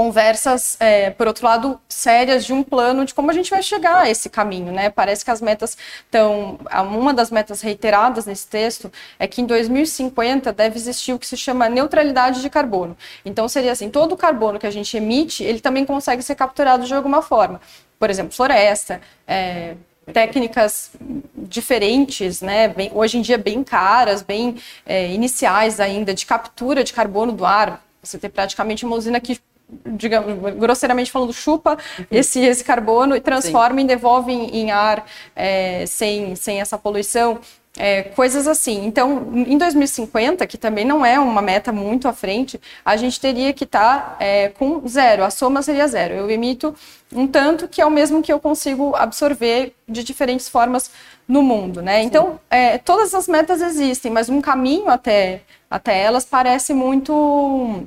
conversas, 0.00 0.78
é, 0.80 1.10
por 1.10 1.26
outro 1.26 1.44
lado, 1.44 1.78
sérias 1.86 2.46
de 2.46 2.54
um 2.54 2.62
plano 2.62 3.04
de 3.04 3.12
como 3.12 3.30
a 3.30 3.34
gente 3.34 3.50
vai 3.50 3.62
chegar 3.62 4.00
a 4.00 4.08
esse 4.08 4.30
caminho, 4.30 4.72
né? 4.72 4.88
Parece 4.88 5.22
que 5.22 5.30
as 5.30 5.42
metas 5.42 5.76
estão. 6.06 6.58
Uma 6.88 7.12
das 7.12 7.30
metas 7.30 7.60
reiteradas 7.60 8.24
nesse 8.24 8.46
texto 8.46 8.90
é 9.18 9.26
que 9.26 9.42
em 9.42 9.44
2050 9.44 10.54
deve 10.54 10.78
existir 10.78 11.12
o 11.12 11.18
que 11.18 11.26
se 11.26 11.36
chama 11.36 11.68
neutralidade 11.68 12.40
de 12.40 12.48
carbono. 12.48 12.96
Então 13.26 13.46
seria 13.46 13.72
assim: 13.72 13.90
todo 13.90 14.12
o 14.12 14.16
carbono 14.16 14.58
que 14.58 14.66
a 14.66 14.70
gente 14.70 14.96
emite, 14.96 15.44
ele 15.44 15.60
também 15.60 15.84
consegue 15.84 16.22
ser 16.22 16.34
capturado 16.34 16.86
de 16.86 16.94
alguma 16.94 17.20
forma. 17.20 17.60
Por 17.98 18.08
exemplo, 18.08 18.32
floresta, 18.32 19.02
é, 19.28 19.74
técnicas 20.14 20.92
diferentes, 21.36 22.40
né? 22.40 22.68
Bem, 22.68 22.90
hoje 22.94 23.18
em 23.18 23.20
dia 23.20 23.36
bem 23.36 23.62
caras, 23.62 24.22
bem 24.22 24.56
é, 24.86 25.12
iniciais 25.12 25.78
ainda, 25.78 26.14
de 26.14 26.24
captura 26.24 26.82
de 26.82 26.94
carbono 26.94 27.32
do 27.32 27.44
ar. 27.44 27.84
Você 28.02 28.16
tem 28.16 28.30
praticamente 28.30 28.86
uma 28.86 28.96
usina 28.96 29.20
que 29.20 29.38
digamos, 29.86 30.54
grosseiramente 30.54 31.10
falando, 31.10 31.32
chupa 31.32 31.78
uhum. 31.98 32.04
esse, 32.10 32.40
esse 32.40 32.64
carbono 32.64 33.16
e 33.16 33.20
transforma 33.20 33.78
Sim. 33.78 33.84
e 33.84 33.88
devolve 33.88 34.32
em, 34.32 34.56
em 34.56 34.70
ar 34.70 35.04
é, 35.34 35.84
sem, 35.86 36.34
sem 36.36 36.60
essa 36.60 36.78
poluição. 36.78 37.38
É, 37.78 38.02
coisas 38.02 38.48
assim. 38.48 38.84
Então, 38.84 39.30
em 39.32 39.56
2050, 39.56 40.44
que 40.44 40.58
também 40.58 40.84
não 40.84 41.06
é 41.06 41.20
uma 41.20 41.40
meta 41.40 41.70
muito 41.70 42.08
à 42.08 42.12
frente, 42.12 42.60
a 42.84 42.96
gente 42.96 43.20
teria 43.20 43.52
que 43.52 43.62
estar 43.62 44.16
tá, 44.16 44.16
é, 44.18 44.48
com 44.48 44.86
zero, 44.88 45.22
a 45.22 45.30
soma 45.30 45.62
seria 45.62 45.86
zero. 45.86 46.14
Eu 46.14 46.28
emito 46.28 46.74
um 47.14 47.28
tanto 47.28 47.68
que 47.68 47.80
é 47.80 47.86
o 47.86 47.90
mesmo 47.90 48.22
que 48.22 48.32
eu 48.32 48.40
consigo 48.40 48.94
absorver 48.96 49.72
de 49.88 50.02
diferentes 50.02 50.48
formas 50.48 50.90
no 51.28 51.42
mundo, 51.42 51.80
né? 51.80 52.02
Então, 52.02 52.40
é, 52.50 52.76
todas 52.76 53.14
as 53.14 53.28
metas 53.28 53.62
existem, 53.62 54.10
mas 54.10 54.28
um 54.28 54.40
caminho 54.40 54.88
até, 54.88 55.42
até 55.70 56.02
elas 56.02 56.24
parece 56.24 56.74
muito 56.74 57.86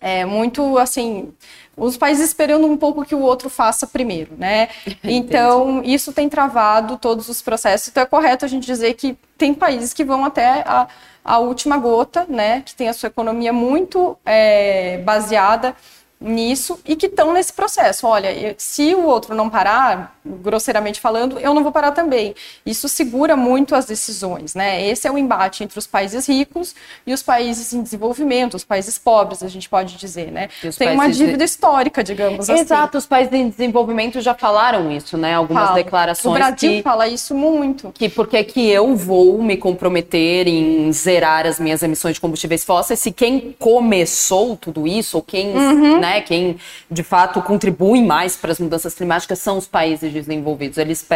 é 0.00 0.24
muito 0.24 0.78
assim, 0.78 1.32
os 1.76 1.96
países 1.96 2.28
esperando 2.28 2.66
um 2.66 2.76
pouco 2.76 3.04
que 3.04 3.14
o 3.14 3.20
outro 3.20 3.48
faça 3.48 3.86
primeiro, 3.86 4.32
né? 4.36 4.68
Então, 5.04 5.82
isso 5.84 6.12
tem 6.12 6.28
travado 6.28 6.96
todos 6.96 7.28
os 7.28 7.40
processos. 7.40 7.88
Então, 7.88 8.02
é 8.02 8.06
correto 8.06 8.44
a 8.44 8.48
gente 8.48 8.66
dizer 8.66 8.94
que 8.94 9.16
tem 9.36 9.54
países 9.54 9.92
que 9.92 10.04
vão 10.04 10.24
até 10.24 10.62
a, 10.66 10.88
a 11.24 11.38
última 11.38 11.78
gota, 11.78 12.26
né? 12.28 12.62
Que 12.62 12.74
tem 12.74 12.88
a 12.88 12.92
sua 12.92 13.06
economia 13.06 13.52
muito 13.52 14.16
é, 14.24 14.98
baseada 14.98 15.74
nisso 16.20 16.80
e 16.84 16.96
que 16.96 17.06
estão 17.06 17.32
nesse 17.32 17.52
processo. 17.52 18.06
Olha, 18.06 18.54
se 18.58 18.94
o 18.94 19.04
outro 19.04 19.34
não 19.34 19.48
parar, 19.48 20.18
grosseiramente 20.24 21.00
falando, 21.00 21.38
eu 21.38 21.54
não 21.54 21.62
vou 21.62 21.70
parar 21.70 21.92
também. 21.92 22.34
Isso 22.66 22.88
segura 22.88 23.36
muito 23.36 23.74
as 23.74 23.86
decisões, 23.86 24.54
né? 24.54 24.84
Esse 24.86 25.06
é 25.06 25.12
o 25.12 25.16
embate 25.18 25.62
entre 25.62 25.78
os 25.78 25.86
países 25.86 26.28
ricos 26.28 26.74
e 27.06 27.12
os 27.12 27.22
países 27.22 27.72
em 27.72 27.82
desenvolvimento, 27.82 28.54
os 28.54 28.64
países 28.64 28.98
pobres, 28.98 29.42
a 29.42 29.48
gente 29.48 29.68
pode 29.68 29.96
dizer, 29.96 30.32
né? 30.32 30.48
Tem 30.76 30.92
uma 30.92 31.08
dívida 31.08 31.38
de... 31.38 31.44
histórica, 31.44 32.02
digamos 32.02 32.50
assim. 32.50 32.60
Exato, 32.60 32.98
os 32.98 33.06
países 33.06 33.32
em 33.32 33.48
desenvolvimento 33.48 34.20
já 34.20 34.34
falaram 34.34 34.90
isso, 34.90 35.16
né? 35.16 35.34
Algumas 35.34 35.68
Fala. 35.68 35.76
declarações. 35.76 36.34
O 36.34 36.38
Brasil 36.38 36.70
que... 36.72 36.82
fala 36.82 37.06
isso 37.06 37.34
muito. 37.34 37.92
Que 37.92 38.08
porque 38.08 38.42
que 38.42 38.68
eu 38.68 38.96
vou 38.96 39.40
me 39.40 39.56
comprometer 39.56 40.48
em 40.48 40.92
zerar 40.92 41.46
as 41.46 41.60
minhas 41.60 41.82
emissões 41.82 42.14
de 42.14 42.20
combustíveis 42.20 42.64
fósseis 42.64 42.98
se 43.00 43.12
quem 43.12 43.54
começou 43.58 44.56
tudo 44.56 44.86
isso, 44.86 45.18
ou 45.18 45.22
quem, 45.22 45.56
uhum. 45.56 46.00
né, 46.00 46.07
quem 46.26 46.58
de 46.90 47.02
fato 47.02 47.40
contribui 47.42 48.02
mais 48.02 48.36
para 48.36 48.52
as 48.52 48.58
mudanças 48.58 48.94
climáticas 48.94 49.38
são 49.38 49.58
os 49.58 49.66
países 49.66 50.12
desenvolvidos. 50.12 50.78
Eles, 50.78 51.06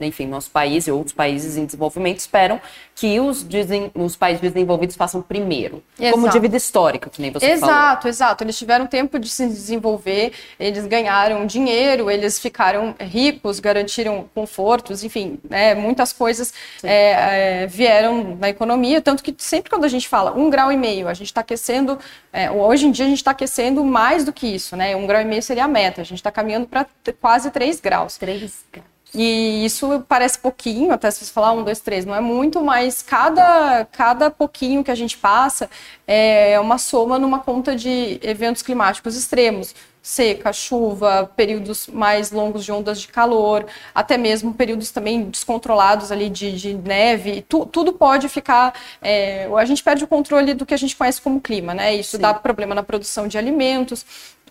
enfim, 0.00 0.26
nosso 0.26 0.50
país 0.50 0.86
e 0.86 0.90
outros 0.90 1.12
países 1.12 1.56
em 1.56 1.64
desenvolvimento 1.64 2.18
esperam 2.18 2.60
que 3.00 3.18
os, 3.18 3.46
os 3.94 4.14
países 4.14 4.42
desenvolvidos 4.42 4.94
façam 4.94 5.22
primeiro. 5.22 5.82
Exato. 5.98 6.12
Como 6.12 6.28
dívida 6.28 6.54
histórica, 6.54 7.08
que 7.08 7.22
nem 7.22 7.30
você 7.30 7.46
exato, 7.46 7.60
falou. 7.60 7.74
Exato, 7.74 8.08
exato. 8.08 8.44
Eles 8.44 8.58
tiveram 8.58 8.86
tempo 8.86 9.18
de 9.18 9.26
se 9.26 9.46
desenvolver, 9.46 10.34
eles 10.58 10.86
ganharam 10.86 11.46
dinheiro, 11.46 12.10
eles 12.10 12.38
ficaram 12.38 12.94
ricos, 13.00 13.58
garantiram 13.58 14.28
confortos, 14.34 15.02
enfim, 15.02 15.40
né, 15.48 15.74
muitas 15.74 16.12
coisas 16.12 16.52
é, 16.82 17.62
é, 17.62 17.66
vieram 17.66 18.36
na 18.38 18.50
economia, 18.50 19.00
tanto 19.00 19.22
que 19.22 19.34
sempre 19.38 19.70
quando 19.70 19.86
a 19.86 19.88
gente 19.88 20.06
fala 20.06 20.36
um 20.36 20.50
grau 20.50 20.70
e 20.70 20.76
meio, 20.76 21.08
a 21.08 21.14
gente 21.14 21.28
está 21.28 21.40
aquecendo, 21.40 21.98
é, 22.30 22.50
hoje 22.50 22.86
em 22.86 22.90
dia 22.90 23.06
a 23.06 23.08
gente 23.08 23.16
está 23.16 23.30
aquecendo 23.30 23.82
mais 23.82 24.26
do 24.26 24.32
que 24.32 24.46
isso, 24.46 24.76
né? 24.76 24.94
Um 24.94 25.06
grau 25.06 25.22
e 25.22 25.24
meio 25.24 25.42
seria 25.42 25.64
a 25.64 25.68
meta, 25.68 26.02
a 26.02 26.04
gente 26.04 26.18
está 26.18 26.30
caminhando 26.30 26.66
para 26.66 26.86
quase 27.18 27.50
três 27.50 27.80
graus. 27.80 28.18
Três 28.18 28.62
graus. 28.70 28.89
E 29.14 29.64
isso 29.64 30.04
parece 30.08 30.38
pouquinho, 30.38 30.92
até 30.92 31.10
se 31.10 31.24
você 31.24 31.32
falar 31.32 31.52
um, 31.52 31.64
dois, 31.64 31.80
três, 31.80 32.04
não 32.04 32.14
é 32.14 32.20
muito, 32.20 32.62
mas 32.62 33.02
cada, 33.02 33.84
cada 33.86 34.30
pouquinho 34.30 34.84
que 34.84 34.90
a 34.90 34.94
gente 34.94 35.18
passa 35.18 35.68
é 36.06 36.58
uma 36.60 36.78
soma 36.78 37.18
numa 37.18 37.40
conta 37.40 37.74
de 37.74 38.20
eventos 38.22 38.62
climáticos 38.62 39.16
extremos. 39.16 39.74
Seca, 40.02 40.50
chuva, 40.50 41.30
períodos 41.36 41.86
mais 41.86 42.30
longos 42.30 42.64
de 42.64 42.72
ondas 42.72 43.02
de 43.02 43.08
calor, 43.08 43.66
até 43.94 44.16
mesmo 44.16 44.54
períodos 44.54 44.90
também 44.90 45.24
descontrolados 45.24 46.10
ali 46.10 46.30
de, 46.30 46.52
de 46.52 46.72
neve, 46.72 47.44
tu, 47.46 47.66
tudo 47.66 47.92
pode 47.92 48.26
ficar. 48.26 48.72
É, 49.02 49.46
a 49.54 49.64
gente 49.66 49.82
perde 49.82 50.02
o 50.02 50.06
controle 50.06 50.54
do 50.54 50.64
que 50.64 50.72
a 50.72 50.76
gente 50.78 50.96
conhece 50.96 51.20
como 51.20 51.38
clima, 51.38 51.74
né? 51.74 51.94
Isso 51.94 52.16
Sim. 52.16 52.22
dá 52.22 52.32
problema 52.32 52.74
na 52.74 52.82
produção 52.82 53.28
de 53.28 53.36
alimentos, 53.36 54.06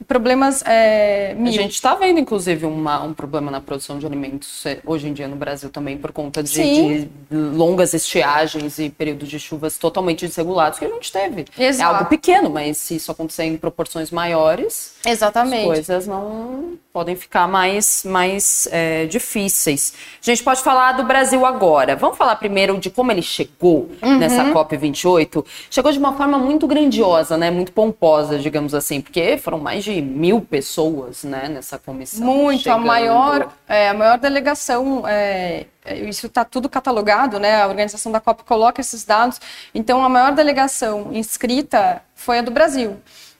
problemas 0.07 0.63
é, 0.65 1.35
A 1.37 1.51
gente 1.51 1.73
está 1.73 1.95
vendo, 1.95 2.19
inclusive, 2.19 2.65
uma, 2.65 3.03
um 3.03 3.13
problema 3.13 3.51
na 3.51 3.59
produção 3.59 3.99
de 3.99 4.05
alimentos 4.05 4.65
é, 4.65 4.79
hoje 4.85 5.07
em 5.07 5.13
dia 5.13 5.27
no 5.27 5.35
Brasil 5.35 5.69
também, 5.69 5.97
por 5.97 6.11
conta 6.11 6.41
de, 6.41 7.05
de, 7.05 7.09
longas 7.31 7.93
estiagens 7.93 8.79
e 8.79 8.89
períodos 8.89 9.27
de 9.27 9.39
chuvas 9.39 9.77
totalmente 9.77 10.25
desregulados 10.25 10.79
que 10.79 10.85
a 10.85 10.89
gente 10.89 11.11
teve. 11.11 11.45
Exato. 11.57 11.81
É 11.81 11.95
algo 11.95 12.09
pequeno, 12.09 12.49
mas 12.49 12.77
se 12.77 12.95
isso 12.95 13.11
acontecer 13.11 13.43
em 13.43 13.57
proporções 13.57 14.11
maiores, 14.11 14.95
Exatamente. 15.05 15.61
as 15.61 15.65
coisas 15.65 16.07
não 16.07 16.77
podem 16.91 17.15
ficar 17.15 17.47
mais, 17.47 18.03
mais 18.03 18.67
é, 18.71 19.05
difíceis. 19.05 19.93
A 20.21 20.25
gente 20.25 20.43
pode 20.43 20.61
falar 20.61 20.93
do 20.93 21.03
Brasil 21.03 21.45
agora. 21.45 21.95
Vamos 21.95 22.17
falar 22.17 22.35
primeiro 22.37 22.77
de 22.79 22.89
como 22.89 23.11
ele 23.11 23.21
chegou 23.21 23.89
uhum. 24.01 24.17
nessa 24.17 24.45
COP28. 24.45 25.45
Chegou 25.69 25.91
de 25.91 25.99
uma 25.99 26.13
forma 26.17 26.39
muito 26.39 26.65
grandiosa, 26.65 27.37
né? 27.37 27.51
Muito 27.51 27.71
pomposa, 27.71 28.39
digamos 28.39 28.73
assim, 28.73 29.01
porque 29.01 29.37
foram 29.37 29.59
mais 29.59 29.83
de 29.83 30.01
mil 30.01 30.41
pessoas 30.41 31.23
né, 31.23 31.47
nessa 31.47 31.77
comissão. 31.77 32.25
Muito, 32.25 32.63
chegando. 32.63 32.81
a 32.81 32.85
maior, 32.85 33.53
é, 33.67 33.89
a 33.89 33.93
maior 33.93 34.17
delegação, 34.17 35.03
é, 35.07 35.67
isso 36.07 36.25
está 36.25 36.43
tudo 36.43 36.67
catalogado, 36.67 37.39
né? 37.39 37.61
A 37.61 37.67
organização 37.67 38.11
da 38.11 38.19
COP 38.19 38.43
coloca 38.43 38.81
esses 38.81 39.05
dados. 39.05 39.39
Então, 39.75 40.03
a 40.03 40.09
maior 40.09 40.31
delegação 40.33 41.09
inscrita 41.11 42.01
foi 42.15 42.39
a 42.39 42.41
do 42.41 42.49
Brasil. 42.51 42.97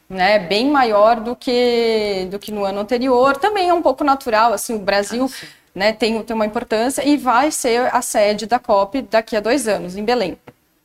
Né, 0.10 0.40
bem 0.40 0.72
maior 0.72 1.20
do 1.20 1.36
que, 1.36 2.28
do 2.32 2.40
que 2.40 2.52
no 2.52 2.66
ano 2.66 2.80
anterior. 2.80 3.38
Também 3.38 3.70
é 3.70 3.74
um 3.74 3.82
pouco 3.82 4.04
natural, 4.04 4.54
assim, 4.54 4.74
o 4.74 4.80
Brasil 4.80 5.30
ah, 5.32 5.48
né, 5.76 5.94
tem, 5.94 6.22
tem 6.24 6.36
uma 6.36 6.48
importância 6.48 7.08
e 7.08 7.16
vai 7.16 7.52
ser 7.52 7.94
a 7.94 8.02
sede 8.02 8.48
da 8.48 8.58
COP 8.58 9.04
daqui 9.04 9.36
a 9.36 9.40
dois 9.40 9.68
anos, 9.68 9.96
em 9.96 10.04
Belém. 10.04 10.36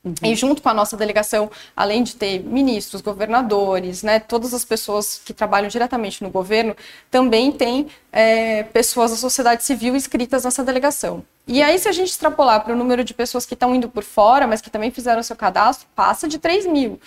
Uhum. 0.04 0.14
E 0.23 0.34
junto 0.34 0.61
com 0.61 0.68
a 0.68 0.75
nossa 0.75 0.99
delegação, 0.99 1.50
além 1.75 2.02
de 2.02 2.14
ter 2.14 2.40
ministros, 2.40 3.00
governadores, 3.00 4.02
né, 4.02 4.20
todas 4.20 4.52
as 4.52 4.62
pessoas 4.62 5.20
que 5.25 5.32
trabalham 5.32 5.68
diretamente 5.68 6.23
no 6.23 6.28
governo, 6.28 6.76
também 7.11 7.50
tem 7.50 7.87
é, 8.12 8.64
pessoas 8.64 9.12
da 9.12 9.16
sociedade 9.16 9.64
civil 9.64 9.96
inscritas 9.96 10.44
nessa 10.44 10.62
delegação. 10.62 11.25
E 11.46 11.62
aí, 11.62 11.78
se 11.78 11.88
a 11.88 11.92
gente 11.92 12.08
extrapolar 12.08 12.62
para 12.62 12.75
o 12.75 12.76
número 12.76 13.02
de 13.02 13.14
pessoas 13.14 13.46
que 13.46 13.54
estão 13.54 13.75
indo 13.75 13.88
por 13.88 14.02
fora, 14.02 14.46
mas 14.46 14.61
que 14.61 14.70
também 14.70 14.90
fizeram 14.90 15.23
seu 15.23 15.37
cadastro, 15.37 15.87
passa 15.94 16.28
de 16.28 16.38
3 16.38 16.66
mil. 16.66 17.00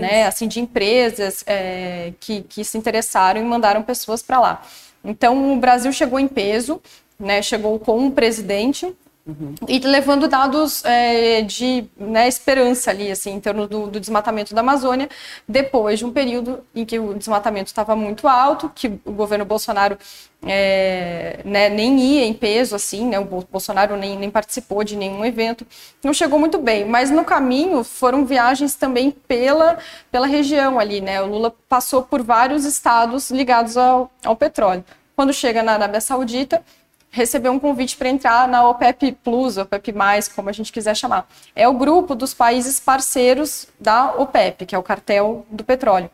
Né, 0.00 0.26
assim, 0.26 0.46
de 0.46 0.60
empresas 0.60 1.42
é, 1.46 2.12
que, 2.20 2.42
que 2.42 2.64
se 2.64 2.76
interessaram 2.76 3.40
e 3.40 3.44
mandaram 3.44 3.82
pessoas 3.82 4.22
para 4.22 4.38
lá. 4.38 4.62
Então, 5.02 5.54
o 5.54 5.56
Brasil 5.56 5.92
chegou 5.92 6.18
em 6.20 6.28
peso, 6.28 6.80
né, 7.18 7.40
chegou 7.40 7.78
com 7.78 7.98
um 7.98 8.10
presidente 8.10 8.94
Uhum. 9.24 9.54
E 9.68 9.78
levando 9.78 10.26
dados 10.26 10.84
é, 10.84 11.42
de 11.42 11.84
né, 11.96 12.26
esperança 12.26 12.90
ali, 12.90 13.08
assim, 13.08 13.34
em 13.34 13.40
termos 13.40 13.68
do, 13.68 13.86
do, 13.86 14.00
desmatamento 14.00 14.52
da 14.52 14.62
Amazônia, 14.62 15.08
depois 15.46 16.00
de 16.00 16.04
um 16.04 16.10
período 16.10 16.64
em 16.74 16.84
que 16.84 16.98
o 16.98 17.14
desmatamento 17.14 17.68
estava 17.68 17.94
muito 17.94 18.26
alto, 18.26 18.68
que 18.74 18.88
o 19.04 19.12
governo 19.12 19.44
Bolsonaro 19.44 19.96
é, 20.44 21.38
né, 21.44 21.68
nem 21.68 22.00
ia 22.00 22.24
em 22.24 22.34
peso, 22.34 22.74
assim, 22.74 23.06
né, 23.06 23.20
o 23.20 23.24
Bolsonaro 23.24 23.96
nem, 23.96 24.18
nem 24.18 24.28
participou 24.28 24.82
de 24.82 24.96
nenhum 24.96 25.24
evento, 25.24 25.64
não 26.02 26.12
chegou 26.12 26.36
muito 26.36 26.58
bem. 26.58 26.84
Mas 26.84 27.08
no 27.08 27.24
caminho 27.24 27.84
foram 27.84 28.24
viagens 28.24 28.74
também 28.74 29.12
pela, 29.12 29.78
pela 30.10 30.26
região 30.26 30.80
ali, 30.80 31.00
né? 31.00 31.22
O 31.22 31.26
Lula 31.26 31.54
passou 31.68 32.02
por 32.02 32.22
vários 32.22 32.64
estados 32.64 33.30
ligados 33.30 33.76
ao, 33.76 34.10
ao 34.24 34.34
petróleo. 34.34 34.84
Quando 35.14 35.32
chega 35.32 35.62
na 35.62 35.74
Arábia 35.74 36.00
Saudita, 36.00 36.64
recebeu 37.12 37.52
um 37.52 37.60
convite 37.60 37.94
para 37.94 38.08
entrar 38.08 38.48
na 38.48 38.66
OPEP 38.66 39.12
Plus, 39.22 39.58
OPEP+, 39.58 39.92
como 40.34 40.48
a 40.48 40.52
gente 40.52 40.72
quiser 40.72 40.96
chamar. 40.96 41.28
É 41.54 41.68
o 41.68 41.74
grupo 41.74 42.14
dos 42.14 42.32
países 42.32 42.80
parceiros 42.80 43.68
da 43.78 44.14
OPEP, 44.16 44.64
que 44.64 44.74
é 44.74 44.78
o 44.78 44.82
cartel 44.82 45.46
do 45.50 45.62
petróleo. 45.62 46.10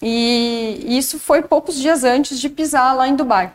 E 0.00 0.82
isso 0.88 1.18
foi 1.18 1.42
poucos 1.42 1.76
dias 1.76 2.04
antes 2.04 2.40
de 2.40 2.48
pisar 2.48 2.96
lá 2.96 3.06
em 3.06 3.14
Dubai. 3.14 3.52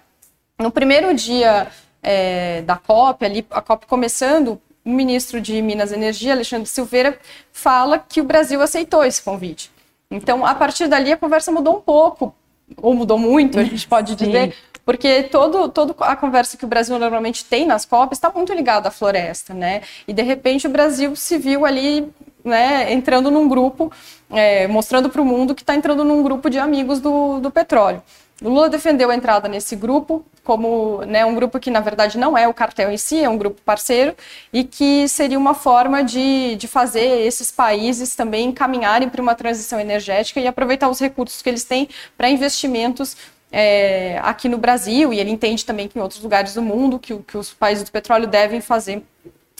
No 0.59 0.69
primeiro 0.69 1.11
dia 1.15 1.67
é, 2.03 2.61
da 2.61 2.75
COP, 2.75 3.25
ali, 3.25 3.45
a 3.49 3.61
COP 3.61 3.87
começando, 3.87 4.61
o 4.85 4.89
ministro 4.91 5.41
de 5.41 5.59
Minas 5.63 5.91
e 5.91 5.95
Energia, 5.95 6.33
Alexandre 6.33 6.67
Silveira, 6.67 7.17
fala 7.51 7.97
que 7.97 8.21
o 8.21 8.23
Brasil 8.23 8.61
aceitou 8.61 9.03
esse 9.03 9.23
convite. 9.23 9.71
Então, 10.11 10.45
a 10.45 10.53
partir 10.53 10.87
dali, 10.87 11.11
a 11.11 11.17
conversa 11.17 11.51
mudou 11.51 11.77
um 11.77 11.81
pouco, 11.81 12.33
ou 12.77 12.93
mudou 12.93 13.17
muito, 13.17 13.59
a 13.59 13.63
gente 13.63 13.87
pode 13.87 14.15
dizer, 14.15 14.55
porque 14.85 15.23
todo, 15.23 15.67
todo 15.69 15.95
a 15.99 16.15
conversa 16.15 16.55
que 16.55 16.63
o 16.63 16.67
Brasil 16.67 16.97
normalmente 16.99 17.43
tem 17.43 17.65
nas 17.65 17.85
COPs 17.85 18.17
está 18.17 18.29
muito 18.29 18.53
ligada 18.53 18.89
à 18.89 18.91
floresta, 18.91 19.53
né? 19.53 19.81
E 20.07 20.13
de 20.13 20.21
repente 20.21 20.67
o 20.67 20.69
Brasil 20.69 21.15
se 21.15 21.37
viu 21.37 21.65
ali 21.65 22.07
né, 22.43 22.93
entrando 22.93 23.31
num 23.31 23.49
grupo, 23.49 23.91
é, 24.29 24.67
mostrando 24.67 25.09
para 25.09 25.21
o 25.21 25.25
mundo 25.25 25.55
que 25.55 25.63
está 25.63 25.75
entrando 25.75 26.05
num 26.05 26.21
grupo 26.21 26.49
de 26.49 26.59
amigos 26.59 26.99
do, 26.99 27.39
do 27.39 27.49
petróleo. 27.49 28.03
O 28.43 28.49
Lula 28.49 28.69
defendeu 28.69 29.09
a 29.09 29.15
entrada 29.15 29.47
nesse 29.47 29.75
grupo 29.75 30.23
como 30.43 31.03
né, 31.05 31.25
um 31.25 31.33
grupo 31.33 31.59
que, 31.59 31.71
na 31.71 31.79
verdade, 31.79 32.19
não 32.19 32.37
é 32.37 32.47
o 32.47 32.53
cartel 32.53 32.91
em 32.91 32.97
si, 32.97 33.21
é 33.23 33.27
um 33.27 33.37
grupo 33.37 33.59
parceiro, 33.65 34.15
e 34.53 34.63
que 34.63 35.07
seria 35.07 35.39
uma 35.39 35.55
forma 35.55 36.03
de, 36.03 36.55
de 36.55 36.67
fazer 36.67 37.25
esses 37.25 37.51
países 37.51 38.15
também 38.15 38.51
caminharem 38.51 39.09
para 39.09 39.21
uma 39.21 39.33
transição 39.33 39.79
energética 39.79 40.39
e 40.39 40.45
aproveitar 40.45 40.87
os 40.87 40.99
recursos 40.99 41.41
que 41.41 41.49
eles 41.49 41.63
têm 41.63 41.89
para 42.15 42.29
investimentos 42.29 43.17
é, 43.57 44.19
aqui 44.21 44.49
no 44.49 44.57
Brasil, 44.57 45.13
e 45.13 45.19
ele 45.19 45.31
entende 45.31 45.65
também 45.65 45.87
que 45.87 45.97
em 45.97 46.01
outros 46.01 46.21
lugares 46.21 46.53
do 46.53 46.61
mundo 46.61 46.99
que, 46.99 47.17
que 47.19 47.37
os 47.37 47.53
países 47.53 47.85
do 47.85 47.91
petróleo 47.91 48.27
devem 48.27 48.59
fazer 48.59 49.01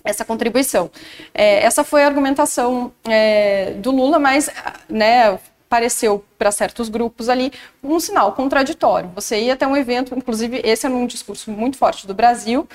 essa 0.04 0.26
contribuição. 0.26 0.92
É, 1.34 1.64
essa 1.64 1.82
foi 1.82 2.04
a 2.04 2.06
argumentação 2.06 2.92
é, 3.06 3.72
do 3.78 3.92
Lula, 3.92 4.20
mas 4.20 4.50
né, 4.90 5.40
pareceu 5.70 6.26
para 6.38 6.52
certos 6.52 6.90
grupos 6.90 7.30
ali 7.30 7.54
um 7.82 7.98
sinal 7.98 8.34
contraditório. 8.34 9.10
Você 9.16 9.40
ia 9.40 9.54
até 9.54 9.66
um 9.66 9.78
evento, 9.78 10.14
inclusive 10.14 10.60
esse 10.66 10.86
é 10.86 10.90
um 10.90 11.08
discurso 11.08 11.50
muito 11.50 11.78
forte 11.78 12.06
do 12.06 12.14
Brasil, 12.14 12.68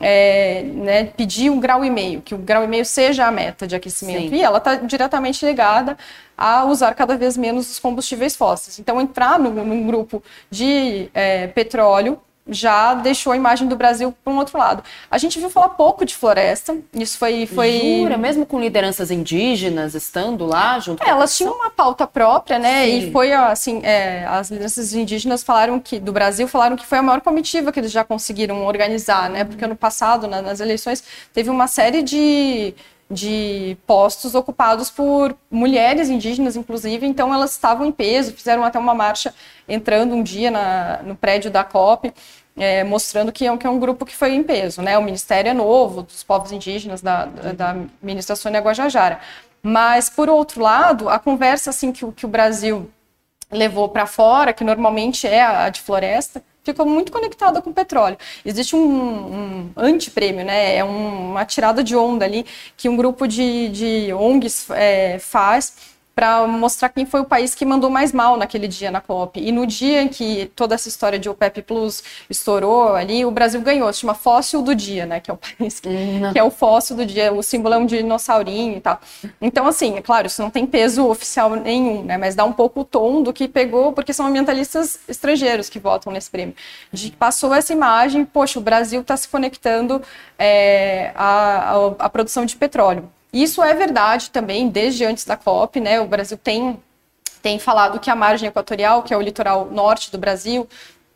é, 0.00 0.62
né, 0.62 1.04
pedir 1.04 1.50
um 1.50 1.60
grau 1.60 1.84
e 1.84 1.90
meio, 1.90 2.20
que 2.20 2.34
o 2.34 2.38
grau 2.38 2.64
e 2.64 2.66
meio 2.66 2.84
seja 2.84 3.26
a 3.26 3.30
meta 3.30 3.66
de 3.66 3.76
aquecimento. 3.76 4.30
Sim. 4.30 4.36
E 4.36 4.42
ela 4.42 4.58
está 4.58 4.76
diretamente 4.76 5.44
ligada 5.44 5.96
a 6.36 6.64
usar 6.64 6.94
cada 6.94 7.16
vez 7.16 7.36
menos 7.36 7.70
os 7.70 7.78
combustíveis 7.78 8.34
fósseis. 8.34 8.78
Então, 8.78 9.00
entrar 9.00 9.38
no, 9.38 9.50
num 9.50 9.86
grupo 9.86 10.22
de 10.50 11.08
é, 11.14 11.46
petróleo 11.48 12.20
já 12.48 12.94
deixou 12.94 13.32
a 13.32 13.36
imagem 13.36 13.66
do 13.66 13.74
Brasil 13.74 14.14
para 14.22 14.32
um 14.32 14.36
outro 14.36 14.58
lado. 14.58 14.82
A 15.10 15.16
gente 15.16 15.38
viu 15.38 15.48
falar 15.48 15.70
pouco 15.70 16.04
de 16.04 16.14
floresta, 16.14 16.76
isso 16.92 17.16
foi... 17.16 17.46
foi... 17.46 18.00
Jura, 18.00 18.18
mesmo 18.18 18.44
com 18.44 18.60
lideranças 18.60 19.10
indígenas 19.10 19.94
estando 19.94 20.44
lá 20.44 20.78
junto 20.78 21.02
é, 21.02 21.08
Elas 21.08 21.36
tinham 21.36 21.54
uma 21.54 21.70
pauta 21.70 22.06
própria, 22.06 22.58
né, 22.58 22.84
Sim. 22.84 22.98
e 22.98 23.12
foi 23.12 23.32
assim, 23.32 23.80
é, 23.82 24.26
as 24.26 24.50
lideranças 24.50 24.92
indígenas 24.94 25.42
falaram 25.42 25.80
que, 25.80 25.98
do 25.98 26.12
Brasil, 26.12 26.46
falaram 26.46 26.76
que 26.76 26.86
foi 26.86 26.98
a 26.98 27.02
maior 27.02 27.20
comitiva 27.22 27.72
que 27.72 27.80
eles 27.80 27.92
já 27.92 28.04
conseguiram 28.04 28.66
organizar, 28.66 29.30
né, 29.30 29.44
porque 29.44 29.64
ano 29.64 29.76
passado, 29.76 30.28
na, 30.28 30.42
nas 30.42 30.60
eleições, 30.60 31.02
teve 31.32 31.48
uma 31.48 31.66
série 31.66 32.02
de 32.02 32.74
de 33.10 33.76
postos 33.86 34.34
ocupados 34.34 34.90
por 34.90 35.36
mulheres 35.50 36.08
indígenas, 36.08 36.56
inclusive, 36.56 37.06
então 37.06 37.32
elas 37.32 37.52
estavam 37.52 37.86
em 37.86 37.92
peso, 37.92 38.32
fizeram 38.32 38.64
até 38.64 38.78
uma 38.78 38.94
marcha 38.94 39.34
entrando 39.68 40.14
um 40.14 40.22
dia 40.22 40.50
na, 40.50 41.02
no 41.02 41.14
prédio 41.14 41.50
da 41.50 41.62
COP, 41.62 42.12
é, 42.56 42.84
mostrando 42.84 43.32
que 43.32 43.46
é, 43.46 43.56
que 43.56 43.66
é, 43.66 43.70
um 43.70 43.78
grupo 43.78 44.06
que 44.06 44.14
foi 44.14 44.32
em 44.32 44.42
peso, 44.42 44.80
né? 44.80 44.96
O 44.96 45.02
Ministério 45.02 45.50
é 45.50 45.54
novo, 45.54 46.02
dos 46.02 46.22
povos 46.22 46.52
indígenas, 46.52 47.02
da, 47.02 47.26
da, 47.26 47.52
da 47.52 47.76
ministra 48.00 48.36
Sônia 48.36 48.60
Guajajara. 48.60 49.20
Mas, 49.62 50.08
por 50.08 50.28
outro 50.28 50.62
lado, 50.62 51.08
a 51.08 51.18
conversa 51.18 51.70
assim 51.70 51.90
que, 51.90 52.10
que 52.12 52.26
o 52.26 52.28
Brasil 52.28 52.90
levou 53.50 53.88
para 53.88 54.06
fora, 54.06 54.52
que 54.52 54.64
normalmente 54.64 55.26
é 55.26 55.42
a, 55.42 55.64
a 55.64 55.68
de 55.70 55.80
floresta, 55.80 56.42
ficou 56.64 56.86
muito 56.86 57.12
conectada 57.12 57.60
com 57.60 57.70
o 57.70 57.74
petróleo. 57.74 58.16
Existe 58.44 58.74
um, 58.74 58.80
um 58.80 59.70
antiprêmio, 59.76 60.44
né? 60.44 60.76
É 60.76 60.84
um, 60.84 61.30
uma 61.30 61.44
tirada 61.44 61.84
de 61.84 61.94
onda 61.94 62.24
ali 62.24 62.44
que 62.76 62.88
um 62.88 62.96
grupo 62.96 63.28
de, 63.28 63.68
de 63.68 64.12
ONGs 64.12 64.70
é, 64.70 65.18
faz 65.18 65.93
para 66.14 66.46
mostrar 66.46 66.88
quem 66.90 67.04
foi 67.04 67.20
o 67.20 67.24
país 67.24 67.54
que 67.54 67.64
mandou 67.64 67.90
mais 67.90 68.12
mal 68.12 68.36
naquele 68.36 68.68
dia 68.68 68.90
na 68.90 69.00
COP. 69.00 69.40
E 69.40 69.50
no 69.50 69.66
dia 69.66 70.02
em 70.02 70.08
que 70.08 70.50
toda 70.54 70.74
essa 70.74 70.88
história 70.88 71.18
de 71.18 71.28
OPEP 71.28 71.62
Plus 71.62 72.04
estourou 72.30 72.94
ali, 72.94 73.24
o 73.24 73.30
Brasil 73.30 73.60
ganhou. 73.60 73.92
Se 73.92 74.00
chama 74.00 74.14
Fóssil 74.14 74.62
do 74.62 74.74
Dia, 74.74 75.06
né? 75.06 75.20
Que 75.20 75.30
é 75.30 75.34
o 75.34 75.36
país 75.58 75.80
que, 75.80 75.88
uhum. 75.88 76.32
que 76.32 76.38
é 76.38 76.44
o 76.44 76.50
fóssil 76.50 76.96
do 76.96 77.04
dia, 77.04 77.32
o 77.32 77.42
símbolo 77.42 77.74
é 77.74 77.78
um 77.78 77.86
dinossaurinho 77.86 78.76
e 78.76 78.80
tal. 78.80 79.00
Então, 79.40 79.66
assim, 79.66 79.96
é 79.96 80.02
claro, 80.02 80.26
isso 80.26 80.40
não 80.40 80.50
tem 80.50 80.66
peso 80.66 81.06
oficial 81.08 81.50
nenhum, 81.56 82.04
né? 82.04 82.16
Mas 82.16 82.34
dá 82.34 82.44
um 82.44 82.52
pouco 82.52 82.80
o 82.80 82.84
tom 82.84 83.22
do 83.22 83.32
que 83.32 83.48
pegou, 83.48 83.92
porque 83.92 84.12
são 84.12 84.26
ambientalistas 84.26 85.00
estrangeiros 85.08 85.68
que 85.68 85.78
votam 85.78 86.12
nesse 86.12 86.30
prêmio. 86.30 86.54
De 86.92 87.10
que 87.10 87.16
passou 87.16 87.52
essa 87.52 87.72
imagem, 87.72 88.24
poxa, 88.24 88.58
o 88.58 88.62
Brasil 88.62 89.00
está 89.00 89.16
se 89.16 89.28
conectando 89.28 90.00
é, 90.38 91.12
à, 91.14 91.94
à 91.98 92.08
produção 92.08 92.44
de 92.44 92.56
petróleo. 92.56 93.10
Isso 93.34 93.60
é 93.64 93.74
verdade 93.74 94.30
também 94.30 94.68
desde 94.68 95.04
antes 95.04 95.24
da 95.24 95.36
COP, 95.36 95.80
né? 95.80 96.00
O 96.00 96.06
Brasil 96.06 96.38
tem, 96.38 96.80
tem 97.42 97.58
falado 97.58 97.98
que 97.98 98.08
a 98.08 98.14
margem 98.14 98.48
equatorial, 98.48 99.02
que 99.02 99.12
é 99.12 99.16
o 99.16 99.20
litoral 99.20 99.68
norte 99.72 100.12
do 100.12 100.16
Brasil, 100.16 100.68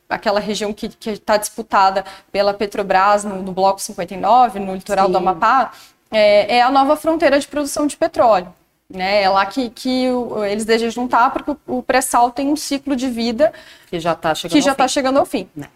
aquela 0.09 0.41
região 0.41 0.73
que 0.73 0.91
está 1.07 1.37
disputada 1.37 2.05
pela 2.33 2.53
Petrobras 2.53 3.23
no, 3.23 3.41
no, 3.41 3.53
Bloco 3.53 3.81
59, 3.81 4.59
no 4.59 4.75
litoral 4.75 5.07
Sim. 5.07 5.13
do 5.13 5.19
Amapá, 5.19 5.71
é, 6.11 6.57
é, 6.57 6.63
a 6.63 6.71
nova 6.73 6.97
fronteira 6.97 7.39
de 7.39 7.47
produção 7.47 7.87
de 7.87 7.97
petróleo. 7.97 8.53
Né? 8.93 9.23
É 9.23 9.29
lá 9.29 9.47
que, 9.47 9.71
que 9.71 10.07
eles 10.51 10.65
desejam 10.65 11.05
estar, 11.05 11.31
porque 11.31 11.53
o, 11.53 11.79
o 11.79 11.83
pré-sal 11.85 12.33
tem 12.33 12.49
um 12.49 12.57
ciclo 12.57 12.97
de 12.97 13.09
vida 13.09 13.53
que 13.89 14.01
já 14.01 14.13
está 14.13 14.35
chegando, 14.35 14.57
que 14.57 14.61
já 14.61 14.75
tá 14.75 14.89
chegando 14.89 15.21
ao 15.21 15.27
fim. 15.27 15.49
Né? 15.55 15.69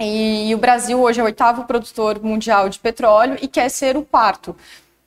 E, 0.00 0.48
e, 0.48 0.54
o 0.54 0.58
Brasil 0.58 1.00
hoje 1.00 1.20
é 1.20 1.22
o 1.22 1.26
oitavo 1.26 1.64
produtor 1.64 2.20
mundial 2.20 2.68
de 2.68 2.80
petróleo 2.80 3.38
e 3.40 3.46
quer 3.46 3.68
ser 3.68 3.96
o 3.96 4.02
quarto. 4.02 4.56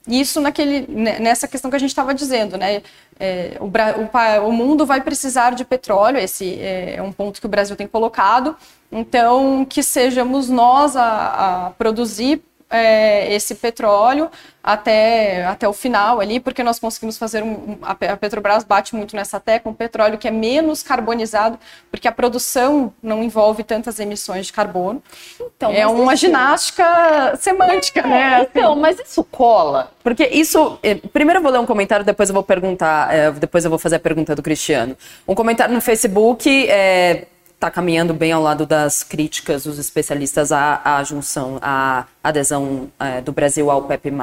Isso 0.07 0.39
naquele, 0.39 0.87
nessa 0.87 1.47
questão 1.47 1.69
que 1.69 1.75
a 1.75 1.79
gente 1.79 1.89
estava 1.89 2.13
dizendo, 2.13 2.57
né? 2.57 2.81
É, 3.19 3.57
o, 3.59 3.65
o, 3.65 4.47
o, 4.47 4.51
mundo 4.53 4.85
vai 4.85 5.01
precisar 5.01 5.53
de 5.53 5.65
petróleo, 5.65 6.17
esse 6.17 6.59
é, 6.59 6.95
é 6.95 7.01
um 7.01 7.11
ponto 7.11 7.41
que 7.41 7.45
o 7.45 7.49
Brasil 7.49 7.75
tem 7.75 7.87
colocado. 7.87 8.55
Então, 8.91 9.65
que 9.65 9.83
sejamos 9.83 10.49
nós 10.49 10.95
a, 10.95 11.67
a 11.67 11.69
produzir 11.71 12.41
é, 12.69 13.33
esse 13.33 13.55
petróleo 13.55 14.29
até, 14.61 15.45
até 15.45 15.67
o 15.67 15.71
final 15.71 16.19
ali, 16.19 16.39
porque 16.41 16.61
nós 16.61 16.77
conseguimos 16.77 17.17
fazer 17.17 17.41
um, 17.41 17.77
a 17.81 17.95
Petrobras 17.95 18.65
bate 18.65 18.93
muito 18.93 19.15
nessa 19.15 19.39
tecla, 19.39 19.71
um 19.71 19.73
petróleo 19.73 20.17
que 20.17 20.27
é 20.27 20.31
menos 20.31 20.83
carbonizado, 20.83 21.57
porque 21.89 22.07
a 22.07 22.11
produção 22.11 22.93
não 23.01 23.23
envolve 23.23 23.63
tantas 23.63 23.97
emissões 23.99 24.47
de 24.47 24.53
carbono. 24.53 25.01
Então, 25.39 25.71
é 25.71 25.87
uma 25.87 26.13
isso... 26.13 26.25
ginástica 26.25 27.37
semântica, 27.39 28.01
é, 28.01 28.07
né? 28.07 28.47
Então, 28.49 28.75
mas 28.75 28.99
isso 28.99 29.23
cola, 29.23 29.91
porque 30.03 30.25
isso. 30.27 30.77
Eh, 30.83 30.95
primeiro 30.95 31.39
eu 31.39 31.43
vou 31.43 31.51
ler 31.51 31.59
um 31.59 31.65
comentário, 31.65 32.03
depois 32.03 32.27
eu 32.27 32.33
vou 32.33 32.43
perguntar, 32.43 33.13
é, 33.13 33.31
depois 33.31 33.63
eu 33.63 33.69
vou 33.69 33.79
fazer 33.79 33.95
a 33.95 33.99
pergunta 33.99 34.35
do 34.35 34.43
Cristiano. 34.43 34.97
Um 35.25 35.33
comentário 35.33 35.73
no 35.73 35.79
Facebook. 35.79 36.67
É, 36.69 37.27
está 37.57 37.71
caminhando 37.71 38.13
bem 38.13 38.31
ao 38.31 38.41
lado 38.41 38.67
das 38.67 39.03
críticas 39.03 39.63
dos 39.63 39.79
especialistas 39.79 40.51
à, 40.51 40.79
à 40.83 41.03
junção, 41.03 41.57
à 41.59 42.05
adesão 42.23 42.87
é, 42.99 43.19
do 43.19 43.31
Brasil 43.31 43.71
ao 43.71 43.81
PEP+. 43.81 44.13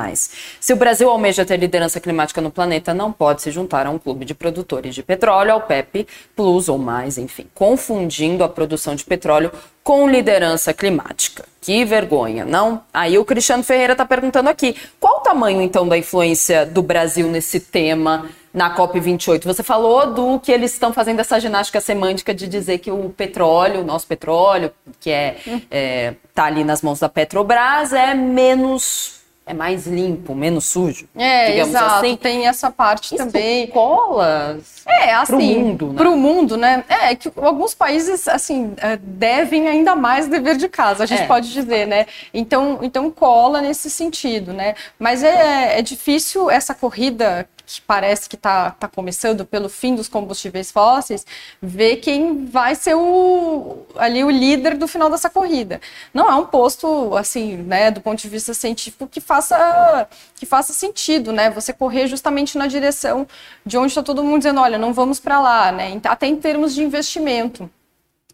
Se 0.60 0.72
o 0.72 0.76
Brasil 0.76 1.10
almeja 1.10 1.44
ter 1.44 1.56
liderança 1.56 1.98
climática 1.98 2.40
no 2.40 2.48
planeta, 2.48 2.94
não 2.94 3.10
pode 3.12 3.42
se 3.42 3.50
juntar 3.50 3.88
a 3.88 3.90
um 3.90 3.98
clube 3.98 4.24
de 4.24 4.34
produtores 4.34 4.94
de 4.94 5.02
petróleo, 5.02 5.52
ao 5.52 5.62
PEP 5.62 6.06
Plus 6.36 6.68
ou 6.68 6.78
mais, 6.78 7.18
enfim, 7.18 7.46
confundindo 7.52 8.44
a 8.44 8.48
produção 8.48 8.94
de 8.94 9.04
petróleo 9.04 9.50
com 9.82 10.08
liderança 10.08 10.72
climática. 10.72 11.44
Que 11.60 11.84
vergonha, 11.84 12.44
não? 12.44 12.82
Aí 12.92 13.18
o 13.18 13.24
Cristiano 13.24 13.64
Ferreira 13.64 13.94
está 13.94 14.04
perguntando 14.06 14.48
aqui, 14.48 14.76
qual 15.00 15.16
o 15.18 15.22
tamanho 15.22 15.60
então 15.60 15.88
da 15.88 15.98
influência 15.98 16.64
do 16.64 16.82
Brasil 16.82 17.26
nesse 17.26 17.58
tema? 17.58 18.28
Na 18.54 18.74
COP28. 18.74 19.44
Você 19.44 19.64
falou 19.64 20.14
do 20.14 20.38
que 20.38 20.52
eles 20.52 20.72
estão 20.72 20.92
fazendo 20.92 21.18
essa 21.18 21.40
ginástica 21.40 21.80
semântica 21.80 22.32
de 22.32 22.46
dizer 22.46 22.78
que 22.78 22.90
o 22.90 23.10
petróleo, 23.10 23.80
o 23.80 23.84
nosso 23.84 24.06
petróleo, 24.06 24.72
que 25.00 25.10
é, 25.10 25.36
é 25.68 26.14
tá 26.32 26.44
ali 26.44 26.62
nas 26.62 26.80
mãos 26.80 27.00
da 27.00 27.08
Petrobras, 27.08 27.92
é 27.92 28.14
menos 28.14 29.24
é 29.46 29.52
mais 29.52 29.86
limpo, 29.86 30.34
menos 30.34 30.64
sujo. 30.64 31.06
É, 31.14 31.50
digamos 31.50 31.74
exato. 31.74 32.06
Assim. 32.06 32.16
Tem 32.16 32.46
essa 32.46 32.70
parte 32.70 33.14
Isso 33.14 33.26
também. 33.26 33.66
Cola. 33.66 34.58
É, 34.86 35.12
assim. 35.12 35.26
Pro 35.26 35.36
mundo, 35.38 35.86
né? 35.86 35.94
Pro 35.96 36.16
mundo, 36.16 36.56
né? 36.56 36.84
É 36.88 37.14
que 37.14 37.30
alguns 37.36 37.74
países, 37.74 38.26
assim, 38.26 38.72
é, 38.78 38.96
devem 38.96 39.68
ainda 39.68 39.94
mais 39.94 40.28
dever 40.28 40.56
de 40.56 40.66
casa, 40.66 41.04
a 41.04 41.06
gente 41.06 41.22
é. 41.22 41.26
pode 41.26 41.52
dizer, 41.52 41.86
né? 41.86 42.06
Então, 42.32 42.78
então 42.80 43.10
cola 43.10 43.60
nesse 43.60 43.90
sentido, 43.90 44.54
né? 44.54 44.74
Mas 44.98 45.22
é, 45.22 45.78
é 45.78 45.82
difícil 45.82 46.50
essa 46.50 46.74
corrida 46.74 47.46
que 47.74 47.82
parece 47.82 48.28
que 48.28 48.36
está 48.36 48.70
tá 48.70 48.88
começando 48.88 49.44
pelo 49.44 49.68
fim 49.68 49.94
dos 49.94 50.08
combustíveis 50.08 50.70
fósseis, 50.70 51.26
ver 51.60 51.96
quem 51.96 52.46
vai 52.46 52.74
ser 52.74 52.94
o, 52.94 53.86
ali 53.96 54.24
o 54.24 54.30
líder 54.30 54.76
do 54.76 54.86
final 54.86 55.10
dessa 55.10 55.30
corrida. 55.30 55.80
Não 56.12 56.30
é 56.30 56.34
um 56.34 56.46
posto, 56.46 57.16
assim, 57.16 57.56
né, 57.56 57.90
do 57.90 58.00
ponto 58.00 58.20
de 58.20 58.28
vista 58.28 58.54
científico, 58.54 59.06
que 59.06 59.20
faça, 59.20 60.08
que 60.36 60.46
faça 60.46 60.72
sentido, 60.72 61.32
né? 61.32 61.50
Você 61.50 61.72
correr 61.72 62.06
justamente 62.06 62.56
na 62.58 62.66
direção 62.66 63.26
de 63.64 63.76
onde 63.76 63.88
está 63.88 64.02
todo 64.02 64.22
mundo 64.22 64.38
dizendo, 64.38 64.60
olha, 64.60 64.78
não 64.78 64.92
vamos 64.92 65.20
para 65.20 65.40
lá, 65.40 65.72
né? 65.72 66.00
Até 66.04 66.26
em 66.26 66.36
termos 66.36 66.74
de 66.74 66.82
investimento 66.82 67.70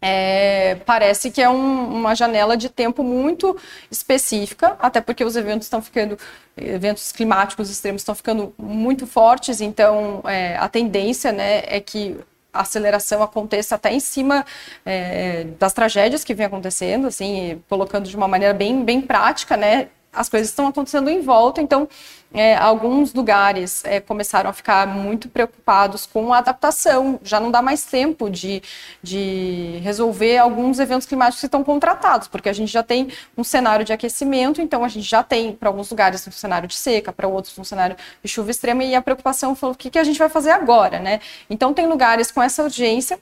é, 0.01 0.75
parece 0.85 1.29
que 1.29 1.41
é 1.41 1.47
um, 1.47 1.93
uma 1.93 2.15
janela 2.15 2.57
de 2.57 2.69
tempo 2.69 3.03
muito 3.03 3.55
específica, 3.89 4.75
até 4.79 4.99
porque 4.99 5.23
os 5.23 5.35
eventos 5.35 5.67
estão 5.67 5.81
ficando, 5.81 6.17
eventos 6.57 7.11
climáticos 7.11 7.69
extremos 7.69 8.01
estão 8.01 8.15
ficando 8.15 8.53
muito 8.57 9.05
fortes, 9.05 9.61
então 9.61 10.21
é, 10.25 10.57
a 10.57 10.67
tendência 10.67 11.31
né, 11.31 11.63
é 11.67 11.79
que 11.79 12.17
a 12.53 12.61
aceleração 12.61 13.23
aconteça 13.23 13.75
até 13.75 13.93
em 13.93 13.99
cima 13.99 14.45
é, 14.85 15.45
das 15.57 15.71
tragédias 15.71 16.23
que 16.23 16.33
vem 16.33 16.47
acontecendo, 16.47 17.07
assim, 17.07 17.61
colocando 17.69 18.09
de 18.09 18.15
uma 18.17 18.27
maneira 18.27 18.53
bem, 18.53 18.83
bem 18.83 19.01
prática, 19.01 19.55
né? 19.55 19.87
As 20.13 20.27
coisas 20.27 20.49
estão 20.49 20.67
acontecendo 20.67 21.09
em 21.09 21.21
volta, 21.21 21.61
então 21.61 21.87
é, 22.33 22.55
alguns 22.55 23.13
lugares 23.13 23.83
é, 23.85 23.99
começaram 23.99 24.49
a 24.49 24.53
ficar 24.53 24.87
muito 24.87 25.29
preocupados 25.29 26.05
com 26.05 26.33
a 26.33 26.37
adaptação. 26.37 27.19
Já 27.23 27.39
não 27.39 27.51
dá 27.51 27.61
mais 27.61 27.85
tempo 27.85 28.29
de, 28.29 28.61
de 29.01 29.79
resolver 29.81 30.37
alguns 30.37 30.79
eventos 30.79 31.07
climáticos 31.07 31.39
que 31.39 31.45
estão 31.45 31.63
contratados, 31.63 32.27
porque 32.27 32.49
a 32.49 32.53
gente 32.53 32.71
já 32.71 32.83
tem 32.83 33.09
um 33.37 33.43
cenário 33.43 33.85
de 33.85 33.93
aquecimento, 33.93 34.61
então 34.61 34.83
a 34.83 34.87
gente 34.87 35.07
já 35.07 35.23
tem, 35.23 35.53
para 35.53 35.69
alguns 35.69 35.89
lugares, 35.89 36.25
um 36.27 36.31
cenário 36.31 36.67
de 36.67 36.75
seca, 36.75 37.11
para 37.13 37.27
outros, 37.27 37.57
um 37.57 37.63
cenário 37.63 37.95
de 38.23 38.29
chuva 38.29 38.51
extrema, 38.51 38.83
e 38.83 38.95
a 38.95 39.01
preocupação 39.01 39.55
foi 39.55 39.71
o 39.71 39.75
que, 39.75 39.89
que 39.89 39.99
a 39.99 40.03
gente 40.03 40.19
vai 40.19 40.29
fazer 40.29 40.51
agora, 40.51 40.99
né? 40.99 41.19
Então, 41.49 41.73
tem 41.73 41.87
lugares 41.87 42.31
com 42.31 42.41
essa 42.41 42.63
urgência. 42.63 43.19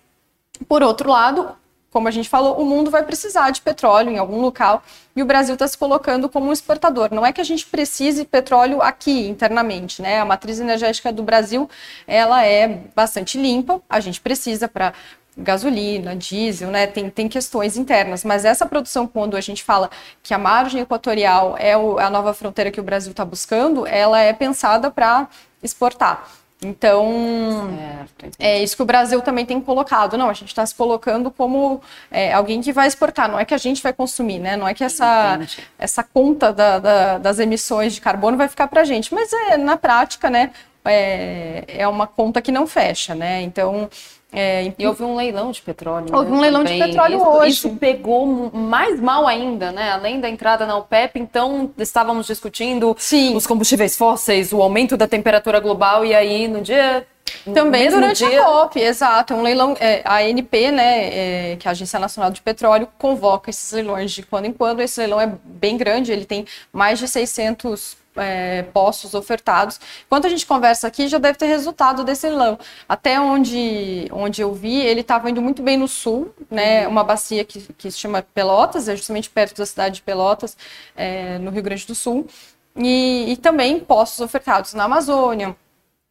Por 0.67 0.84
outro 0.84 1.10
lado, 1.10 1.56
como 1.91 2.08
a 2.08 2.12
gente 2.12 2.30
falou, 2.30 2.60
o 2.60 2.65
mundo 2.65 2.91
vai 2.91 3.04
precisar 3.04 3.49
de 3.52 3.62
petróleo 3.62 4.12
em 4.12 4.17
algum 4.17 4.39
local 4.41 4.84
e 5.15 5.21
o 5.21 5.25
Brasil 5.25 5.54
está 5.54 5.67
se 5.67 5.78
colocando 5.78 6.30
como 6.30 6.47
um 6.47 6.54
exportador. 6.54 7.10
Não 7.12 7.25
é 7.25 7.34
que 7.34 7.41
a 7.41 7.43
gente 7.43 7.65
precise 7.65 8.25
petróleo 8.25 8.82
aqui 8.82 9.28
internamente, 9.28 10.02
né? 10.02 10.19
A 10.19 10.25
matriz 10.25 10.60
energética 10.60 11.12
do 11.12 11.23
Brasil 11.23 11.69
ela 12.08 12.45
é 12.45 12.82
bastante 12.95 13.38
limpa. 13.38 13.82
A 13.89 13.99
gente 13.99 14.21
precisa 14.21 14.67
para 14.67 14.93
gasolina, 15.38 16.15
diesel, 16.15 16.69
né? 16.69 16.86
Tem, 16.86 17.10
tem 17.10 17.28
questões 17.28 17.78
internas, 17.78 18.23
mas 18.23 18.45
essa 18.45 18.65
produção, 18.65 19.08
quando 19.08 19.36
a 19.36 19.41
gente 19.41 19.63
fala 19.63 19.89
que 20.21 20.34
a 20.34 20.38
margem 20.38 20.82
equatorial 20.82 21.56
é 21.58 21.78
o, 21.78 21.97
a 21.97 22.10
nova 22.10 22.34
fronteira 22.34 22.71
que 22.71 22.80
o 22.80 22.84
Brasil 22.84 23.12
está 23.12 23.25
buscando, 23.25 23.88
ela 23.88 24.19
é 24.19 24.34
pensada 24.34 24.91
para 24.91 25.28
exportar. 25.63 26.30
Então, 26.62 27.69
certo, 28.17 28.36
é 28.38 28.62
isso 28.62 28.76
que 28.76 28.82
o 28.82 28.86
Brasil 28.86 29.22
também 29.22 29.45
tem 29.45 29.62
colocado. 29.62 30.17
Não, 30.17 30.30
a 30.30 30.34
gente 30.34 30.50
está 30.50 30.65
se 30.65 30.76
colocando 30.76 31.32
como 31.32 31.82
é, 32.12 32.34
alguém 32.34 32.60
que 32.62 32.74
vai 32.74 32.86
exportar, 32.86 33.32
não 33.32 33.39
é 33.39 33.45
que 33.45 33.54
a 33.54 33.58
gente 33.58 33.82
vai 33.82 33.93
consumir, 33.93 34.39
né? 34.39 34.58
Não 34.58 34.67
é 34.67 34.74
que 34.74 34.84
essa, 34.84 35.39
essa 35.78 36.04
conta 36.04 36.52
da, 36.52 36.80
da, 36.80 37.17
das 37.17 37.39
emissões 37.39 37.93
de 37.93 38.02
carbono 38.02 38.36
vai 38.36 38.50
ficar 38.50 38.67
para 38.67 38.82
a 38.82 38.84
gente, 38.84 39.13
mas 39.13 39.32
é, 39.32 39.58
na 39.58 39.78
prática, 39.78 40.30
né? 40.30 40.52
É, 40.84 41.63
é 41.67 41.88
uma 41.88 42.08
conta 42.08 42.41
que 42.41 42.52
não 42.52 42.67
fecha, 42.67 43.15
né? 43.15 43.41
Então, 43.41 43.89
é, 44.31 44.71
e 44.77 44.85
houve 44.85 45.03
um 45.03 45.15
leilão 45.15 45.51
de 45.51 45.61
petróleo. 45.61 46.07
Houve 46.13 46.29
né, 46.29 46.37
um 46.37 46.39
leilão 46.39 46.63
também. 46.63 46.79
de 46.79 46.87
petróleo 46.87 47.17
isso, 47.17 47.27
hoje. 47.27 47.49
Isso 47.49 47.69
pegou 47.71 48.51
mais 48.53 48.99
mal 48.99 49.27
ainda, 49.27 49.71
né? 49.71 49.91
Além 49.91 50.19
da 50.19 50.29
entrada 50.29 50.67
na 50.67 50.77
OPEP, 50.77 51.19
então 51.19 51.71
estávamos 51.77 52.27
discutindo 52.27 52.95
Sim. 52.99 53.35
os 53.35 53.47
combustíveis 53.47 53.97
fósseis, 53.97 54.53
o 54.53 54.61
aumento 54.61 54.95
da 54.95 55.07
temperatura 55.07 55.59
global, 55.59 56.05
e 56.05 56.13
aí 56.13 56.47
no 56.47 56.61
dia 56.61 57.05
também 57.53 57.89
durante 57.89 58.25
dia... 58.25 58.41
a 58.41 58.45
COP, 58.45 58.79
exato. 58.79 59.33
Um 59.33 59.41
leilão, 59.41 59.75
é, 59.79 60.01
a 60.05 60.17
ANP, 60.17 60.71
né, 60.71 61.51
é, 61.51 61.55
que 61.55 61.67
é 61.67 61.69
a 61.69 61.71
Agência 61.71 61.99
Nacional 61.99 62.31
de 62.31 62.41
Petróleo, 62.41 62.87
convoca 62.97 63.49
esses 63.49 63.71
leilões 63.71 64.11
de 64.11 64.23
quando 64.23 64.45
em 64.45 64.53
quando. 64.53 64.81
Esse 64.81 64.99
leilão 64.99 65.19
é 65.19 65.31
bem 65.43 65.75
grande, 65.75 66.11
ele 66.11 66.25
tem 66.25 66.45
mais 66.71 66.99
de 66.99 67.07
600 67.07 67.97
é, 68.19 68.63
postos 68.63 69.13
ofertados. 69.13 69.79
Enquanto 70.05 70.27
a 70.27 70.29
gente 70.29 70.45
conversa 70.45 70.88
aqui, 70.88 71.08
já 71.08 71.17
deve 71.17 71.38
ter 71.38 71.45
resultado 71.45 72.03
desse 72.03 72.27
leilão. 72.27 72.60
Até 72.88 73.19
onde, 73.19 74.08
onde 74.12 74.41
eu 74.41 74.53
vi, 74.53 74.82
ele 74.82 75.01
estava 75.01 75.29
indo 75.29 75.41
muito 75.41 75.62
bem 75.63 75.77
no 75.77 75.88
sul, 75.88 76.34
né? 76.49 76.88
Uma 76.88 77.03
bacia 77.03 77.43
que, 77.43 77.62
que 77.73 77.91
se 77.91 77.97
chama 77.97 78.21
Pelotas, 78.34 78.88
é 78.88 78.95
justamente 78.95 79.29
perto 79.29 79.58
da 79.58 79.65
cidade 79.65 79.95
de 79.95 80.01
Pelotas, 80.01 80.58
é, 80.95 81.38
no 81.39 81.51
Rio 81.51 81.63
Grande 81.63 81.86
do 81.88 81.95
Sul. 81.95 82.27
E, 82.75 83.32
e 83.32 83.38
também 83.38 83.79
postos 83.79 84.19
ofertados 84.21 84.73
na 84.73 84.86
Amazônia, 84.86 85.55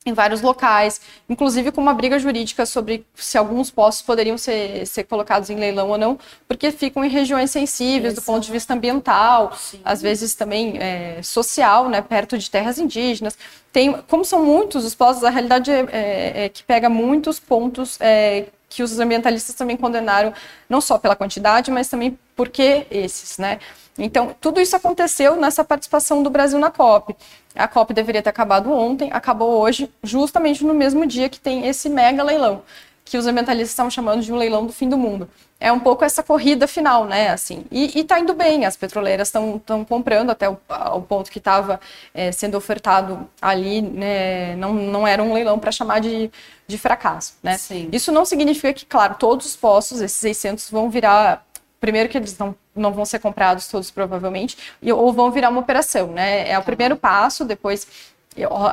em 0.08 0.12
vários 0.12 0.40
locais, 0.40 1.00
inclusive 1.28 1.70
com 1.70 1.80
uma 1.80 1.94
briga 1.94 2.18
jurídica 2.18 2.66
sobre 2.66 3.06
se 3.14 3.36
alguns 3.38 3.70
postos 3.70 4.04
poderiam 4.04 4.38
ser, 4.38 4.86
ser 4.86 5.04
colocados 5.04 5.50
em 5.50 5.56
leilão 5.56 5.90
ou 5.90 5.98
não, 5.98 6.18
porque 6.46 6.70
ficam 6.70 7.04
em 7.04 7.08
regiões 7.08 7.50
sensíveis 7.50 8.12
Exato. 8.12 8.20
do 8.20 8.24
ponto 8.24 8.44
de 8.44 8.52
vista 8.52 8.74
ambiental, 8.74 9.52
Sim. 9.56 9.80
às 9.84 10.02
vezes 10.02 10.34
também 10.34 10.78
é, 10.78 11.20
social, 11.22 11.88
né, 11.88 12.02
perto 12.02 12.36
de 12.38 12.50
terras 12.50 12.78
indígenas. 12.78 13.36
Tem, 13.72 13.92
como 14.08 14.24
são 14.24 14.44
muitos 14.44 14.84
os 14.84 14.94
postos, 14.94 15.24
a 15.24 15.30
realidade 15.30 15.70
é, 15.70 15.86
é, 15.92 16.44
é 16.44 16.48
que 16.48 16.62
pega 16.62 16.88
muitos 16.88 17.38
pontos 17.38 17.98
é, 18.00 18.46
que 18.68 18.82
os 18.82 18.98
ambientalistas 18.98 19.54
também 19.54 19.76
condenaram, 19.76 20.32
não 20.68 20.80
só 20.80 20.98
pela 20.98 21.16
quantidade, 21.16 21.70
mas 21.70 21.88
também 21.88 22.18
porque 22.36 22.86
esses, 22.90 23.38
né? 23.38 23.58
Então, 23.98 24.34
tudo 24.40 24.60
isso 24.60 24.76
aconteceu 24.76 25.34
nessa 25.34 25.64
participação 25.64 26.22
do 26.22 26.30
Brasil 26.30 26.58
na 26.58 26.70
COP. 26.70 27.16
A 27.58 27.68
COP 27.68 27.92
deveria 27.92 28.22
ter 28.22 28.30
acabado 28.30 28.72
ontem, 28.72 29.10
acabou 29.12 29.60
hoje, 29.60 29.90
justamente 30.02 30.64
no 30.64 30.72
mesmo 30.72 31.04
dia 31.06 31.28
que 31.28 31.40
tem 31.40 31.66
esse 31.66 31.88
mega 31.88 32.22
leilão, 32.22 32.62
que 33.04 33.18
os 33.18 33.26
ambientalistas 33.26 33.70
estavam 33.70 33.90
chamando 33.90 34.22
de 34.22 34.32
um 34.32 34.36
leilão 34.36 34.66
do 34.66 34.72
fim 34.72 34.88
do 34.88 34.96
mundo. 34.96 35.28
É 35.58 35.72
um 35.72 35.80
pouco 35.80 36.04
essa 36.04 36.22
corrida 36.22 36.68
final, 36.68 37.04
né? 37.04 37.30
Assim, 37.30 37.64
e, 37.70 37.98
está 37.98 38.20
indo 38.20 38.32
bem, 38.32 38.64
as 38.64 38.76
petroleiras 38.76 39.28
estão 39.28 39.84
comprando 39.88 40.30
até 40.30 40.48
o, 40.48 40.56
o, 40.94 41.02
ponto 41.02 41.30
que 41.30 41.38
estava 41.38 41.80
é, 42.14 42.30
sendo 42.30 42.56
ofertado 42.56 43.28
ali, 43.42 43.82
né? 43.82 44.54
Não, 44.56 44.72
não 44.72 45.06
era 45.06 45.22
um 45.22 45.32
leilão 45.32 45.58
para 45.58 45.72
chamar 45.72 46.00
de, 46.00 46.30
de 46.66 46.78
fracasso, 46.78 47.34
né? 47.42 47.58
Sim. 47.58 47.88
Isso 47.90 48.12
não 48.12 48.24
significa 48.24 48.72
que, 48.72 48.86
claro, 48.86 49.16
todos 49.18 49.46
os 49.46 49.56
postos, 49.56 50.00
esses 50.00 50.18
600, 50.18 50.70
vão 50.70 50.88
virar 50.88 51.44
primeiro 51.80 52.08
que 52.08 52.18
eles 52.18 52.36
não, 52.38 52.54
não 52.78 52.92
vão 52.92 53.04
ser 53.04 53.18
comprados 53.18 53.68
todos 53.68 53.90
provavelmente, 53.90 54.56
ou 54.92 55.12
vão 55.12 55.30
virar 55.30 55.50
uma 55.50 55.60
operação, 55.60 56.08
né? 56.08 56.48
É 56.48 56.58
o 56.58 56.62
primeiro 56.62 56.96
passo, 56.96 57.44
depois 57.44 57.86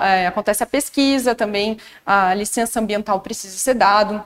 é, 0.01 0.27
acontece 0.27 0.63
a 0.63 0.67
pesquisa 0.67 1.33
também, 1.33 1.77
a 2.05 2.33
licença 2.33 2.79
ambiental 2.79 3.19
precisa 3.19 3.57
ser 3.57 3.73
dado, 3.73 4.23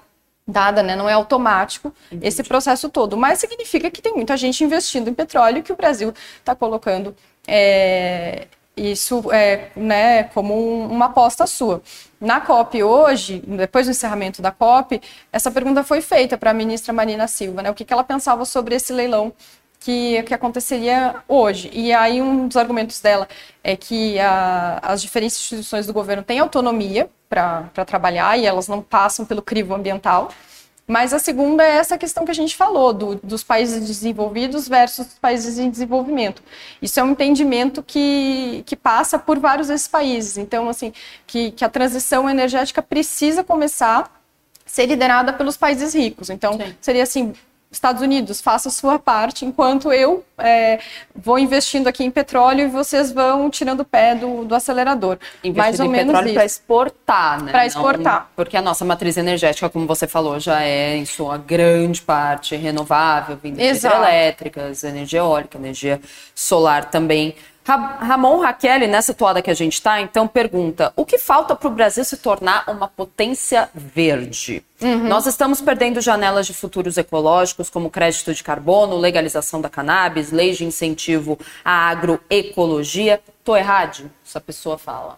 dada, 0.48 0.84
né? 0.84 0.96
Não 0.96 1.08
é 1.10 1.14
automático 1.14 1.94
Entendi. 2.08 2.28
esse 2.28 2.44
processo 2.44 2.90
todo, 2.90 3.16
mas 3.16 3.40
significa 3.40 3.90
que 3.90 4.02
tem 4.02 4.14
muita 4.14 4.36
gente 4.36 4.64
investindo 4.64 5.10
em 5.10 5.14
petróleo 5.14 5.64
que 5.64 5.72
o 5.72 5.76
Brasil 5.76 6.14
está 6.40 6.56
colocando 6.56 7.16
é, 7.48 8.48
isso 8.76 9.32
é, 9.32 9.70
né, 9.76 10.24
como 10.24 10.56
um, 10.56 10.88
uma 10.88 11.06
aposta 11.06 11.46
sua. 11.46 11.82
Na 12.20 12.40
COP 12.42 12.84
hoje, 12.84 13.44
depois 13.46 13.86
do 13.86 13.92
encerramento 13.92 14.42
da 14.42 14.52
COP, 14.52 15.02
essa 15.32 15.52
pergunta 15.52 15.84
foi 15.84 16.02
feita 16.02 16.38
para 16.38 16.52
a 16.52 16.54
ministra 16.54 16.94
Marina 16.94 17.28
Silva, 17.28 17.62
né, 17.62 17.72
o 17.72 17.74
que, 17.74 17.86
que 17.86 17.94
ela 17.94 18.04
pensava 18.04 18.46
sobre 18.46 18.76
esse 18.76 18.94
leilão 18.94 19.34
que, 19.80 20.22
que 20.24 20.34
aconteceria 20.34 21.16
hoje. 21.28 21.70
E 21.74 21.94
aí 21.94 22.22
um 22.22 22.48
dos 22.48 22.58
argumentos 22.58 23.00
dela 23.00 23.28
é 23.64 23.76
que 23.76 24.20
a, 24.20 24.80
as 24.82 25.02
diferentes 25.02 25.38
instituições 25.38 25.88
do 25.88 25.94
governo 25.94 26.24
têm 26.24 26.40
autonomia 26.40 27.10
para 27.30 27.70
trabalhar 27.86 28.38
e 28.38 28.46
elas 28.46 28.68
não 28.68 28.82
passam 28.82 29.26
pelo 29.26 29.42
crivo 29.42 29.74
ambiental. 29.74 30.30
Mas 30.86 31.14
a 31.14 31.20
segunda 31.20 31.64
é 31.64 31.78
essa 31.78 32.00
questão 32.00 32.26
que 32.26 32.32
a 32.32 32.34
gente 32.34 32.58
falou, 32.58 32.92
do, 32.92 33.16
dos 33.18 33.44
países 33.44 33.86
desenvolvidos 33.86 34.68
versus 34.68 35.06
os 35.06 35.20
países 35.20 35.60
em 35.60 35.70
desenvolvimento. 35.70 36.42
Isso 36.82 37.00
é 37.00 37.04
um 37.04 37.12
entendimento 37.12 37.84
que, 37.84 38.64
que 38.66 38.76
passa 38.76 39.20
por 39.20 39.38
vários 39.38 39.68
desses 39.68 39.88
países. 39.88 40.36
Então, 40.36 40.68
assim, 40.68 40.92
que, 41.28 41.52
que 41.52 41.64
a 41.64 41.70
transição 41.70 42.28
energética 42.28 42.82
precisa 42.82 43.44
começar 43.44 44.00
a 44.00 44.10
ser 44.66 44.88
liderada 44.88 45.32
pelos 45.32 45.56
países 45.56 45.94
ricos. 45.94 46.32
Então, 46.32 46.54
Sim. 46.54 46.76
seria 46.82 47.04
assim, 47.04 47.34
Estados 47.72 48.02
Unidos, 48.02 48.42
faça 48.42 48.70
a 48.70 48.72
sua 48.72 48.98
parte, 48.98 49.46
enquanto 49.46 49.94
eu 49.94 50.24
é, 50.40 50.80
vou 51.16 51.38
investindo 51.38 51.88
aqui 51.88 52.04
em 52.04 52.10
petróleo 52.10 52.62
e 52.62 52.68
vocês 52.68 53.12
vão 53.12 53.48
tirando 53.50 53.82
o 53.82 53.86
pé 53.86 54.16
do, 54.16 54.44
do 54.44 54.56
acelerador. 54.56 55.20
Investindo 55.44 55.56
Mais 55.56 55.80
ou 55.80 55.86
em 55.86 55.90
menos 55.90 56.08
petróleo 56.08 56.34
para 56.34 56.46
exportar, 56.46 57.44
né? 57.44 57.52
Para 57.52 57.66
exportar. 57.68 58.22
Não, 58.22 58.28
porque 58.36 58.58
a 58.58 58.62
nossa 58.62 58.84
matriz 58.84 59.18
energética, 59.18 59.70
como 59.70 59.86
você 59.86 60.08
falou, 60.08 60.40
já 60.40 60.64
é 60.64 60.98
em 60.98 61.06
sua 61.06 61.38
grande 61.38 62.02
parte 62.02 62.56
renovável, 62.56 63.38
vindo 63.42 63.58
de 63.58 63.64
hidrelétricas, 63.64 64.84
energia 64.84 65.20
eólica, 65.20 65.58
energia 65.58 66.02
solar 66.34 66.86
também. 66.86 67.36
Ramon 67.76 68.40
Raquel, 68.40 68.88
nessa 68.88 69.14
toada 69.14 69.42
que 69.42 69.52
a 69.52 69.54
gente 69.54 69.74
está, 69.74 70.02
então 70.02 70.28
pergunta: 70.28 70.92
o 70.96 71.06
que 71.06 71.18
falta 71.18 71.56
para 71.56 71.68
o 71.68 71.72
Brasil 71.72 72.04
se 72.04 72.18
tornar 72.18 72.64
uma 72.68 72.88
potência 72.88 73.70
verde? 73.74 74.64
Uhum. 74.82 75.08
Nós 75.08 75.26
estamos 75.26 75.62
perdendo 75.62 76.02
janelas 76.02 76.48
de 76.48 76.54
futuros 76.54 76.98
ecológicos, 76.98 77.70
como 77.70 77.90
crédito 77.90 78.34
de 78.34 78.44
carbono, 78.44 78.98
legalização 78.98 79.62
da 79.62 79.70
cannabis, 79.70 80.32
lei 80.32 80.54
de 80.54 80.66
incentivo 80.66 81.38
à 81.64 81.90
agroecologia. 81.90 83.22
Tô 83.44 83.56
errado? 83.56 84.10
Essa 84.26 84.40
pessoa 84.40 84.78
fala. 84.78 85.18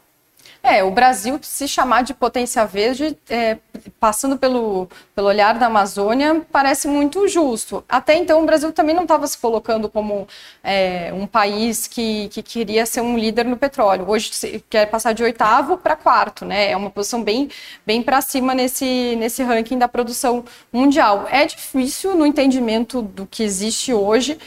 É, 0.64 0.84
o 0.84 0.92
Brasil 0.92 1.40
se 1.42 1.68
chamar 1.68 2.04
de 2.04 2.14
potência 2.14 2.64
verde, 2.66 3.18
é, 3.28 3.58
passando 4.00 4.38
pelo, 4.38 4.88
pelo 5.16 5.28
olhar 5.28 5.58
da 5.58 5.66
Amazônia, 5.66 6.46
parece 6.52 6.88
muito 6.88 7.28
justo. 7.28 7.84
Até 7.90 8.16
então, 8.16 8.44
o 8.44 8.46
Brasil 8.46 8.72
também 8.72 8.96
não 8.96 9.02
estava 9.04 9.26
se 9.26 9.38
colocando 9.38 9.90
como 9.90 10.28
é, 10.64 11.12
um 11.14 11.26
país 11.26 11.88
que, 11.88 12.30
que 12.30 12.44
queria 12.44 12.86
ser 12.86 13.02
um 13.02 13.18
líder 13.18 13.46
no 13.46 13.58
petróleo. 13.58 14.06
Hoje 14.08 14.62
quer 14.70 14.86
passar 14.86 15.14
de 15.14 15.24
oitavo 15.24 15.78
para 15.78 15.96
quarto, 15.96 16.46
né? 16.46 16.70
É 16.70 16.78
uma 16.78 16.92
posição 16.92 17.24
bem, 17.24 17.50
bem 17.86 18.04
para 18.04 18.22
cima 18.22 18.54
nesse, 18.54 19.16
nesse 19.18 19.42
ranking 19.42 19.80
da 19.80 19.88
produção 19.88 20.46
mundial. 20.72 21.28
É 21.32 21.46
difícil 21.46 22.16
no 22.16 22.26
entendimento 22.26 23.02
do 23.02 23.26
que 23.26 23.42
existe 23.42 23.94
hoje 23.94 24.38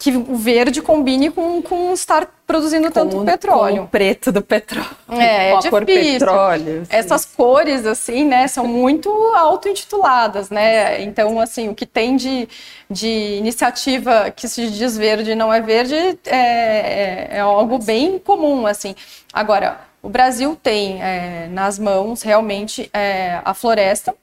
que 0.00 0.16
o 0.16 0.34
verde 0.34 0.80
combine 0.80 1.30
com, 1.30 1.60
com 1.60 1.92
estar 1.92 2.26
produzindo 2.46 2.86
com, 2.86 2.90
tanto 2.90 3.22
petróleo. 3.22 3.76
Com 3.76 3.82
o 3.82 3.88
preto 3.88 4.32
do 4.32 4.40
petróleo. 4.40 4.88
É, 5.10 5.50
é 5.50 5.56
difícil. 5.56 5.70
Cor 5.70 5.84
petróleo. 5.84 6.82
Assim. 6.82 6.96
Essas 6.96 7.26
cores, 7.26 7.84
assim, 7.84 8.24
né, 8.24 8.48
são 8.48 8.66
muito 8.66 9.10
auto-intituladas, 9.34 10.48
né? 10.48 11.02
Então, 11.02 11.38
assim, 11.38 11.68
o 11.68 11.74
que 11.74 11.84
tem 11.84 12.16
de, 12.16 12.48
de 12.88 13.08
iniciativa 13.36 14.30
que 14.30 14.48
se 14.48 14.70
diz 14.70 14.96
verde 14.96 15.32
e 15.32 15.34
não 15.34 15.52
é 15.52 15.60
verde 15.60 15.94
é, 15.94 16.16
é, 16.30 17.28
é 17.32 17.40
algo 17.40 17.78
bem 17.78 18.18
comum, 18.18 18.66
assim. 18.66 18.94
Agora, 19.32 19.80
o 20.02 20.08
Brasil 20.08 20.56
tem 20.62 21.02
é, 21.02 21.46
nas 21.48 21.78
mãos 21.78 22.22
realmente 22.22 22.88
é, 22.94 23.42
a 23.44 23.52
floresta, 23.52 24.14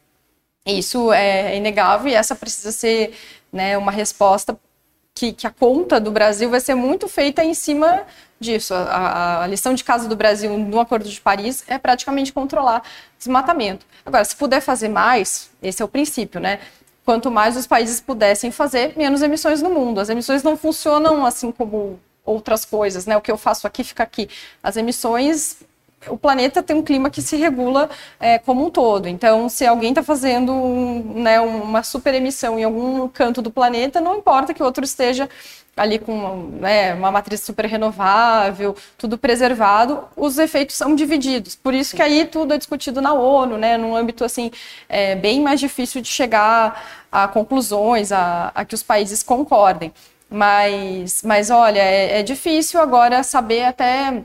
isso 0.66 1.14
é 1.14 1.56
inegável 1.56 2.12
e 2.12 2.16
essa 2.16 2.36
precisa 2.36 2.72
ser 2.72 3.14
né, 3.54 3.78
uma 3.78 3.92
resposta 3.92 4.58
que, 5.18 5.34
que, 5.34 5.48
a 5.48 5.50
conta 5.50 6.00
do 6.00 6.12
Brasil 6.12 6.48
vai 6.48 6.60
ser 6.60 6.76
muito 6.76 7.08
feita 7.08 7.44
em 7.44 7.56
cima 7.56 8.04
disso. 8.40 8.72
A, 8.76 9.44
a, 9.44 9.48
lição 9.48 9.74
de 9.74 9.84
casa 9.84 10.08
do 10.08 10.16
Brasil 10.16 10.56
no 10.56 10.80
Acordo 10.80 11.10
de 11.10 11.20
Paris 11.20 11.64
é 11.68 11.80
praticamente 11.80 12.32
controlar 12.32 12.84
desmatamento. 13.18 13.84
Agora, 14.06 14.24
se 14.24 14.36
puder 14.36 14.62
fazer 14.62 14.90
mais, 14.90 15.50
esse 15.62 15.82
é 15.82 15.86
o 15.86 15.88
princípio, 15.88 16.40
né? 16.40 16.60
Quanto 17.04 17.32
mais 17.32 17.58
os 17.58 17.66
países 17.66 18.00
pudessem 18.00 18.52
fazer, 18.52 18.94
menos 18.96 19.24
emissões 19.24 19.60
no 19.60 19.72
mundo. 19.72 20.00
As 20.00 20.10
emissões 20.10 20.44
não 20.44 20.56
funcionam 20.56 21.26
assim 21.26 21.52
como 21.52 22.00
outras 22.24 22.64
coisas, 22.64 23.08
né? 23.08 23.18
O 23.18 23.22
que 23.22 23.32
eu 23.32 23.38
faço 23.38 23.66
aqui 23.66 23.84
fica 23.84 24.04
aqui. 24.04 24.30
As 24.62 24.78
emissões 24.78 25.64
o 26.08 26.18
planeta 26.18 26.62
tem 26.62 26.76
um 26.76 26.84
clima 26.84 27.10
que 27.10 27.22
se 27.22 27.36
regula 27.36 27.90
é, 28.20 28.38
como 28.38 28.66
um 28.66 28.70
todo. 28.70 29.08
Então, 29.08 29.50
se 29.50 29.66
alguém 29.66 29.90
está 29.90 30.04
fazendo 30.04 30.52
um, 30.54 31.22
né, 31.22 31.40
uma 31.40 31.84
super 31.84 32.14
emissão 32.14 32.60
em 32.60 32.64
algum 32.64 33.08
canto 33.08 33.42
do 33.42 33.52
planeta, 33.52 34.00
não 34.00 34.18
importa 34.18 34.54
que 34.54 34.62
o 34.62 34.66
outro 34.66 34.84
esteja 34.84 35.30
ali 35.76 36.00
com 36.00 36.50
né, 36.60 36.94
uma 36.96 37.12
matriz 37.12 37.42
super 37.42 37.66
renovável, 37.66 38.76
tudo 38.98 39.18
preservado, 39.18 40.06
os 40.16 40.40
efeitos 40.40 40.76
são 40.76 40.96
divididos. 40.96 41.56
Por 41.56 41.74
isso 41.74 41.96
que 41.96 42.02
aí 42.02 42.26
tudo 42.26 42.54
é 42.54 42.58
discutido 42.58 43.00
na 43.00 43.14
ONU, 43.14 43.58
né, 43.58 43.78
num 43.78 43.96
âmbito 43.96 44.26
assim 44.26 44.52
é, 44.90 45.16
bem 45.16 45.42
mais 45.42 45.60
difícil 45.60 46.02
de 46.02 46.08
chegar 46.08 47.06
a 47.12 47.28
conclusões, 47.28 48.12
a, 48.12 48.52
a 48.56 48.66
que 48.66 48.74
os 48.74 48.84
países 48.84 49.22
concordem. 49.22 49.94
Mas, 50.30 51.22
mas 51.24 51.50
olha, 51.50 51.80
é, 51.80 52.20
é 52.20 52.24
difícil 52.24 52.82
agora 52.82 53.24
saber 53.24 53.64
até 53.64 54.24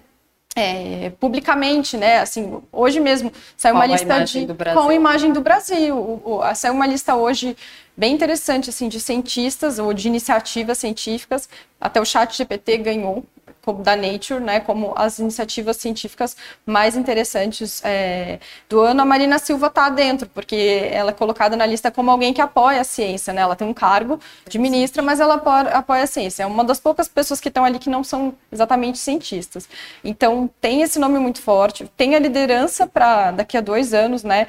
é, 0.54 1.10
publicamente, 1.18 1.96
né? 1.96 2.18
Assim, 2.18 2.60
hoje 2.70 3.00
mesmo 3.00 3.32
saiu 3.56 3.74
uma 3.74 3.86
lista 3.86 4.22
de 4.24 4.46
com 4.74 4.88
a 4.88 4.94
imagem 4.94 5.32
do 5.32 5.40
Brasil. 5.40 5.96
O, 5.96 6.38
o, 6.38 6.54
saiu 6.54 6.74
uma 6.74 6.86
lista 6.86 7.14
hoje 7.14 7.56
bem 7.96 8.14
interessante 8.14 8.70
assim 8.70 8.88
de 8.88 9.00
cientistas 9.00 9.78
ou 9.78 9.92
de 9.92 10.08
iniciativas 10.08 10.78
científicas. 10.78 11.48
Até 11.80 12.00
o 12.00 12.04
Chat 12.04 12.36
GPT 12.36 12.78
ganhou 12.78 13.24
como 13.64 13.82
da 13.82 13.94
Nature, 13.96 14.40
né, 14.40 14.60
como 14.60 14.92
as 14.96 15.18
iniciativas 15.18 15.76
científicas 15.76 16.36
mais 16.66 16.96
interessantes 16.96 17.80
é, 17.84 18.40
do 18.68 18.80
ano. 18.80 19.02
A 19.02 19.04
Marina 19.04 19.38
Silva 19.38 19.68
está 19.68 19.88
dentro, 19.88 20.28
porque 20.28 20.88
ela 20.90 21.10
é 21.10 21.14
colocada 21.14 21.56
na 21.56 21.64
lista 21.64 21.90
como 21.90 22.10
alguém 22.10 22.32
que 22.34 22.40
apoia 22.40 22.80
a 22.80 22.84
ciência, 22.84 23.32
né? 23.32 23.40
Ela 23.40 23.54
tem 23.54 23.66
um 23.66 23.74
cargo 23.74 24.18
de 24.48 24.58
ministra, 24.58 25.02
mas 25.02 25.20
ela 25.20 25.34
apoia, 25.34 26.02
a 26.02 26.06
ciência. 26.06 26.42
É 26.42 26.46
uma 26.46 26.64
das 26.64 26.80
poucas 26.80 27.08
pessoas 27.08 27.40
que 27.40 27.48
estão 27.48 27.64
ali 27.64 27.78
que 27.78 27.88
não 27.88 28.02
são 28.02 28.34
exatamente 28.50 28.98
cientistas. 28.98 29.68
Então 30.02 30.50
tem 30.60 30.82
esse 30.82 30.98
nome 30.98 31.18
muito 31.18 31.40
forte, 31.40 31.90
tem 31.96 32.14
a 32.16 32.18
liderança 32.18 32.86
para 32.86 33.30
daqui 33.30 33.56
a 33.56 33.60
dois 33.60 33.94
anos, 33.94 34.24
né? 34.24 34.48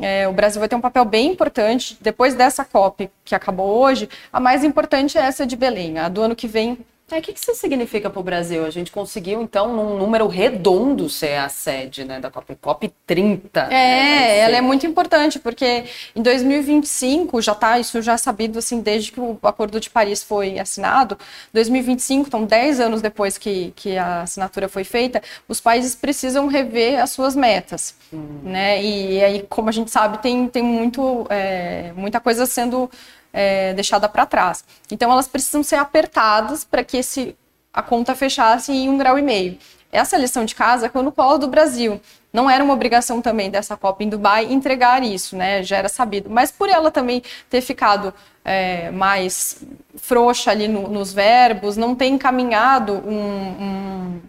É, 0.00 0.26
o 0.26 0.32
Brasil 0.32 0.58
vai 0.58 0.68
ter 0.68 0.74
um 0.74 0.80
papel 0.80 1.04
bem 1.04 1.30
importante. 1.30 1.96
Depois 2.00 2.34
dessa 2.34 2.64
COP 2.64 3.10
que 3.24 3.34
acabou 3.34 3.78
hoje, 3.78 4.08
a 4.32 4.40
mais 4.40 4.64
importante 4.64 5.18
é 5.18 5.20
essa 5.20 5.46
de 5.46 5.54
Belém. 5.54 5.98
A 5.98 6.08
do 6.08 6.22
ano 6.22 6.34
que 6.34 6.48
vem 6.48 6.78
é, 7.10 7.18
o 7.18 7.22
que, 7.22 7.34
que 7.34 7.38
isso 7.38 7.54
significa 7.54 8.08
para 8.08 8.18
o 8.18 8.22
Brasil? 8.22 8.64
A 8.64 8.70
gente 8.70 8.90
conseguiu, 8.90 9.42
então, 9.42 9.76
num 9.76 9.98
número 9.98 10.26
redondo 10.26 11.08
ser 11.10 11.36
a 11.36 11.50
sede 11.50 12.02
né, 12.02 12.18
da 12.18 12.30
COP, 12.30 12.56
COP 12.56 12.92
30. 13.06 13.60
É, 13.60 13.68
né, 13.68 14.38
ela 14.38 14.56
é 14.56 14.60
muito 14.62 14.86
importante, 14.86 15.38
porque 15.38 15.84
em 16.16 16.22
2025, 16.22 17.42
já 17.42 17.52
está 17.52 17.78
isso 17.78 18.00
já 18.00 18.14
é 18.14 18.16
sabido 18.16 18.58
assim, 18.58 18.80
desde 18.80 19.12
que 19.12 19.20
o 19.20 19.38
Acordo 19.42 19.78
de 19.78 19.90
Paris 19.90 20.22
foi 20.22 20.58
assinado, 20.58 21.18
2025, 21.52 22.26
então 22.26 22.44
10 22.46 22.80
anos 22.80 23.02
depois 23.02 23.36
que, 23.36 23.74
que 23.76 23.98
a 23.98 24.22
assinatura 24.22 24.66
foi 24.66 24.82
feita, 24.82 25.22
os 25.46 25.60
países 25.60 25.94
precisam 25.94 26.46
rever 26.46 27.02
as 27.02 27.10
suas 27.10 27.36
metas. 27.36 27.94
Hum. 28.10 28.40
Né? 28.44 28.82
E, 28.82 29.18
e, 29.18 29.24
aí, 29.24 29.46
como 29.50 29.68
a 29.68 29.72
gente 29.72 29.90
sabe, 29.90 30.22
tem, 30.22 30.48
tem 30.48 30.62
muito, 30.62 31.26
é, 31.28 31.92
muita 31.94 32.18
coisa 32.18 32.46
sendo 32.46 32.90
é, 33.34 33.74
deixada 33.74 34.08
para 34.08 34.24
trás. 34.24 34.64
Então 34.90 35.10
elas 35.10 35.26
precisam 35.26 35.64
ser 35.64 35.76
apertadas 35.76 36.62
para 36.62 36.84
que 36.84 36.96
esse, 36.96 37.36
a 37.72 37.82
conta 37.82 38.14
fechasse 38.14 38.70
em 38.72 38.88
um 38.88 38.96
grau 38.96 39.18
e 39.18 39.22
meio. 39.22 39.58
Essa 39.90 40.16
lição 40.16 40.44
de 40.44 40.54
casa 40.54 40.88
foi 40.88 41.02
no 41.02 41.12
colo 41.12 41.38
do 41.38 41.48
Brasil. 41.48 42.00
Não 42.32 42.48
era 42.50 42.64
uma 42.64 42.74
obrigação 42.74 43.20
também 43.20 43.50
dessa 43.50 43.76
Copa 43.76 44.02
em 44.02 44.08
Dubai 44.08 44.52
entregar 44.52 45.02
isso, 45.04 45.36
né? 45.36 45.62
Já 45.62 45.76
era 45.76 45.88
sabido. 45.88 46.28
Mas 46.28 46.50
por 46.50 46.68
ela 46.68 46.90
também 46.90 47.22
ter 47.48 47.60
ficado 47.60 48.12
é, 48.44 48.90
mais 48.90 49.62
frouxa 49.96 50.50
ali 50.50 50.66
no, 50.66 50.88
nos 50.88 51.12
verbos, 51.12 51.76
não 51.76 51.94
ter 51.94 52.06
encaminhado 52.06 52.94
um, 52.94 53.62
um 53.62 54.20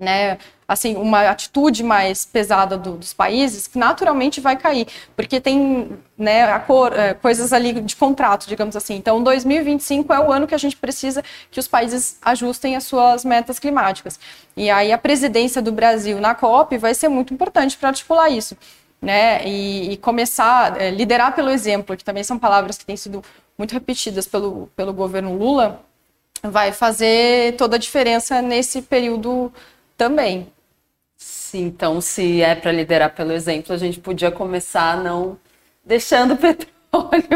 né, 0.00 0.38
assim, 0.66 0.96
uma 0.96 1.28
atitude 1.28 1.82
mais 1.82 2.24
pesada 2.24 2.76
do, 2.76 2.92
dos 2.92 3.12
países, 3.12 3.66
que 3.66 3.78
naturalmente 3.78 4.40
vai 4.40 4.56
cair, 4.56 4.86
porque 5.14 5.40
tem 5.40 5.98
né, 6.16 6.58
cor, 6.60 6.92
é, 6.92 7.14
coisas 7.14 7.52
ali 7.52 7.80
de 7.80 7.96
contrato, 7.96 8.46
digamos 8.46 8.76
assim. 8.76 8.94
Então, 8.94 9.22
2025 9.22 10.12
é 10.12 10.20
o 10.20 10.32
ano 10.32 10.46
que 10.46 10.54
a 10.54 10.58
gente 10.58 10.76
precisa 10.76 11.22
que 11.50 11.60
os 11.60 11.68
países 11.68 12.18
ajustem 12.22 12.76
as 12.76 12.84
suas 12.84 13.24
metas 13.24 13.58
climáticas. 13.58 14.18
E 14.56 14.70
aí 14.70 14.92
a 14.92 14.98
presidência 14.98 15.60
do 15.60 15.72
Brasil 15.72 16.20
na 16.20 16.34
COP 16.34 16.78
vai 16.78 16.94
ser 16.94 17.08
muito 17.08 17.34
importante 17.34 17.76
para 17.76 17.90
articular 17.90 18.30
isso. 18.30 18.56
Né, 19.02 19.46
e, 19.46 19.92
e 19.92 19.96
começar, 19.98 20.80
é, 20.80 20.90
liderar 20.90 21.34
pelo 21.34 21.50
exemplo, 21.50 21.94
que 21.94 22.02
também 22.02 22.24
são 22.24 22.38
palavras 22.38 22.78
que 22.78 22.86
têm 22.86 22.96
sido 22.96 23.22
muito 23.58 23.72
repetidas 23.72 24.26
pelo, 24.26 24.70
pelo 24.74 24.94
governo 24.94 25.36
Lula, 25.36 25.82
vai 26.42 26.72
fazer 26.72 27.54
toda 27.56 27.76
a 27.76 27.78
diferença 27.78 28.42
nesse 28.42 28.82
período 28.82 29.52
também. 29.96 30.46
Sim, 31.54 31.66
então, 31.66 32.00
se 32.00 32.42
é 32.42 32.52
para 32.56 32.72
liderar 32.72 33.14
pelo 33.14 33.30
exemplo, 33.30 33.72
a 33.72 33.76
gente 33.76 34.00
podia 34.00 34.28
começar 34.28 34.96
não 35.00 35.38
deixando 35.84 36.34
o 36.34 36.36
petróleo, 36.36 36.73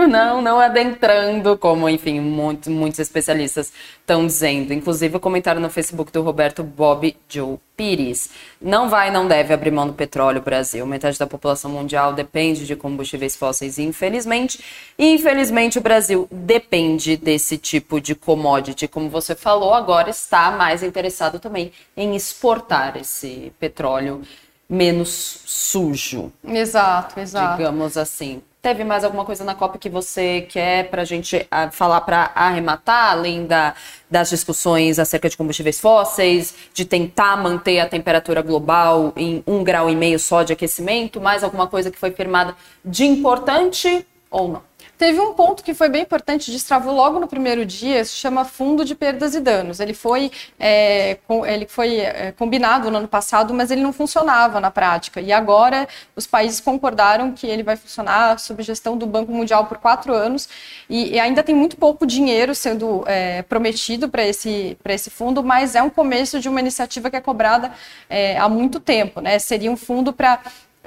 não, 0.08 0.42
não 0.42 0.58
adentrando, 0.58 1.56
como, 1.56 1.88
enfim, 1.88 2.20
muitos, 2.20 2.68
muitos 2.68 2.98
especialistas 2.98 3.72
estão 4.00 4.26
dizendo. 4.26 4.72
Inclusive, 4.72 5.16
o 5.16 5.20
comentário 5.20 5.60
no 5.60 5.70
Facebook 5.70 6.12
do 6.12 6.22
Roberto 6.22 6.62
Bob 6.62 7.16
Joe 7.28 7.58
Pires. 7.76 8.30
Não 8.60 8.88
vai 8.88 9.08
e 9.08 9.10
não 9.10 9.28
deve 9.28 9.54
abrir 9.54 9.70
mão 9.70 9.86
do 9.86 9.92
petróleo, 9.92 10.42
Brasil. 10.42 10.84
Metade 10.86 11.18
da 11.18 11.26
população 11.26 11.70
mundial 11.70 12.12
depende 12.12 12.66
de 12.66 12.74
combustíveis 12.74 13.36
fósseis, 13.36 13.78
infelizmente. 13.78 14.62
E, 14.98 15.14
infelizmente, 15.14 15.78
o 15.78 15.82
Brasil 15.82 16.28
depende 16.30 17.16
desse 17.16 17.56
tipo 17.56 18.00
de 18.00 18.14
commodity. 18.14 18.88
Como 18.88 19.08
você 19.08 19.34
falou, 19.34 19.74
agora 19.74 20.10
está 20.10 20.50
mais 20.50 20.82
interessado 20.82 21.38
também 21.38 21.72
em 21.96 22.16
exportar 22.16 22.96
esse 22.96 23.52
petróleo 23.58 24.22
menos 24.68 25.40
sujo. 25.46 26.30
Exato, 26.44 27.18
exato. 27.18 27.56
Digamos 27.56 27.96
assim. 27.96 28.42
Teve 28.68 28.84
mais 28.84 29.02
alguma 29.02 29.24
coisa 29.24 29.44
na 29.44 29.54
Copa 29.54 29.78
que 29.78 29.88
você 29.88 30.42
quer 30.42 30.90
para 30.90 31.00
a 31.00 31.04
gente 31.06 31.46
ah, 31.50 31.70
falar 31.70 32.02
para 32.02 32.32
arrematar, 32.34 33.12
além 33.12 33.46
da, 33.46 33.74
das 34.10 34.28
discussões 34.28 34.98
acerca 34.98 35.26
de 35.26 35.38
combustíveis 35.38 35.80
fósseis, 35.80 36.54
de 36.74 36.84
tentar 36.84 37.34
manter 37.38 37.80
a 37.80 37.88
temperatura 37.88 38.42
global 38.42 39.10
em 39.16 39.42
um 39.46 39.64
grau 39.64 39.88
e 39.88 39.96
meio 39.96 40.18
só 40.18 40.42
de 40.42 40.52
aquecimento? 40.52 41.18
Mais 41.18 41.42
alguma 41.42 41.66
coisa 41.66 41.90
que 41.90 41.96
foi 41.96 42.10
firmada 42.10 42.54
de 42.84 43.06
importante 43.06 44.06
ou 44.30 44.48
não? 44.48 44.67
Teve 44.98 45.20
um 45.20 45.32
ponto 45.32 45.62
que 45.62 45.74
foi 45.74 45.88
bem 45.88 46.02
importante, 46.02 46.50
destravou 46.50 46.92
logo 46.92 47.20
no 47.20 47.28
primeiro 47.28 47.64
dia, 47.64 48.04
se 48.04 48.16
chama 48.16 48.44
Fundo 48.44 48.84
de 48.84 48.96
Perdas 48.96 49.32
e 49.32 49.40
Danos. 49.40 49.78
Ele 49.78 49.94
foi, 49.94 50.32
é, 50.58 51.18
com, 51.24 51.46
ele 51.46 51.68
foi 51.68 52.00
é, 52.00 52.32
combinado 52.32 52.90
no 52.90 52.98
ano 52.98 53.06
passado, 53.06 53.54
mas 53.54 53.70
ele 53.70 53.80
não 53.80 53.92
funcionava 53.92 54.58
na 54.58 54.72
prática. 54.72 55.20
E 55.20 55.32
agora 55.32 55.86
os 56.16 56.26
países 56.26 56.58
concordaram 56.58 57.30
que 57.32 57.46
ele 57.46 57.62
vai 57.62 57.76
funcionar 57.76 58.40
sob 58.40 58.60
gestão 58.64 58.98
do 58.98 59.06
Banco 59.06 59.30
Mundial 59.30 59.66
por 59.66 59.78
quatro 59.78 60.12
anos. 60.12 60.48
E, 60.90 61.14
e 61.14 61.20
ainda 61.20 61.44
tem 61.44 61.54
muito 61.54 61.76
pouco 61.76 62.04
dinheiro 62.04 62.52
sendo 62.52 63.04
é, 63.06 63.42
prometido 63.42 64.08
para 64.08 64.26
esse, 64.26 64.76
esse 64.84 65.10
fundo, 65.10 65.44
mas 65.44 65.76
é 65.76 65.82
um 65.82 65.90
começo 65.90 66.40
de 66.40 66.48
uma 66.48 66.58
iniciativa 66.58 67.08
que 67.08 67.14
é 67.14 67.20
cobrada 67.20 67.72
é, 68.10 68.36
há 68.36 68.48
muito 68.48 68.80
tempo. 68.80 69.20
Né? 69.20 69.38
Seria 69.38 69.70
um 69.70 69.76
fundo 69.76 70.12
para 70.12 70.40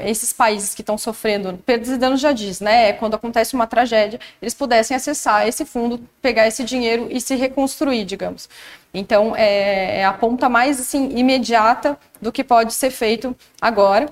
esses 0.05 0.33
países 0.33 0.73
que 0.73 0.81
estão 0.81 0.97
sofrendo 0.97 1.57
perdas 1.65 1.89
e 1.89 1.97
danos 1.97 2.19
já 2.19 2.31
diz, 2.31 2.59
né? 2.59 2.89
É 2.89 2.93
quando 2.93 3.15
acontece 3.15 3.53
uma 3.53 3.67
tragédia, 3.67 4.19
eles 4.41 4.53
pudessem 4.53 4.95
acessar 4.95 5.47
esse 5.47 5.65
fundo, 5.65 5.99
pegar 6.21 6.47
esse 6.47 6.63
dinheiro 6.63 7.07
e 7.09 7.19
se 7.19 7.35
reconstruir, 7.35 8.05
digamos. 8.05 8.49
Então, 8.93 9.35
é, 9.35 9.99
é 9.99 10.05
a 10.05 10.13
ponta 10.13 10.49
mais 10.49 10.79
assim 10.79 11.17
imediata 11.17 11.97
do 12.21 12.31
que 12.31 12.43
pode 12.43 12.73
ser 12.73 12.91
feito 12.91 13.35
agora. 13.61 14.09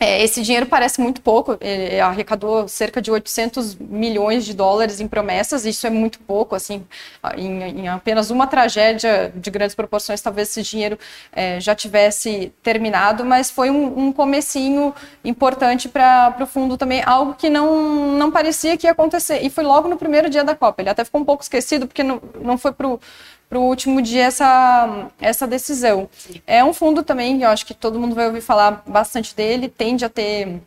É, 0.00 0.24
esse 0.24 0.42
dinheiro 0.42 0.66
parece 0.66 1.00
muito 1.00 1.22
pouco, 1.22 1.56
ele 1.60 2.00
arrecadou 2.00 2.66
cerca 2.66 3.00
de 3.00 3.12
800 3.12 3.76
milhões 3.76 4.44
de 4.44 4.52
dólares 4.52 5.00
em 5.00 5.06
promessas, 5.06 5.64
isso 5.64 5.86
é 5.86 5.90
muito 5.90 6.18
pouco, 6.18 6.56
assim, 6.56 6.84
em, 7.36 7.62
em 7.62 7.88
apenas 7.88 8.28
uma 8.28 8.44
tragédia 8.48 9.32
de 9.36 9.50
grandes 9.52 9.76
proporções, 9.76 10.20
talvez 10.20 10.48
esse 10.48 10.62
dinheiro 10.62 10.98
é, 11.32 11.60
já 11.60 11.76
tivesse 11.76 12.52
terminado, 12.60 13.24
mas 13.24 13.52
foi 13.52 13.70
um, 13.70 14.06
um 14.06 14.12
comecinho 14.12 14.92
importante 15.24 15.88
para 15.88 16.36
o 16.40 16.46
fundo 16.46 16.76
também, 16.76 17.00
algo 17.06 17.34
que 17.34 17.48
não, 17.48 18.18
não 18.18 18.32
parecia 18.32 18.76
que 18.76 18.88
ia 18.88 18.92
acontecer, 18.92 19.44
e 19.44 19.48
foi 19.48 19.62
logo 19.62 19.88
no 19.88 19.96
primeiro 19.96 20.28
dia 20.28 20.42
da 20.42 20.56
Copa, 20.56 20.82
ele 20.82 20.90
até 20.90 21.04
ficou 21.04 21.20
um 21.20 21.24
pouco 21.24 21.44
esquecido, 21.44 21.86
porque 21.86 22.02
não, 22.02 22.20
não 22.40 22.58
foi 22.58 22.72
para 22.72 22.88
para 23.48 23.58
o 23.58 23.62
último 23.62 24.00
dia 24.02 24.24
essa, 24.24 25.10
essa 25.20 25.46
decisão. 25.46 26.08
É 26.46 26.64
um 26.64 26.72
fundo 26.72 27.02
também, 27.02 27.42
eu 27.42 27.48
acho 27.48 27.66
que 27.66 27.74
todo 27.74 27.98
mundo 27.98 28.14
vai 28.14 28.26
ouvir 28.26 28.40
falar 28.40 28.82
bastante 28.86 29.34
dele, 29.34 29.68
tende 29.68 30.04
a 30.04 30.08
ter 30.08 30.60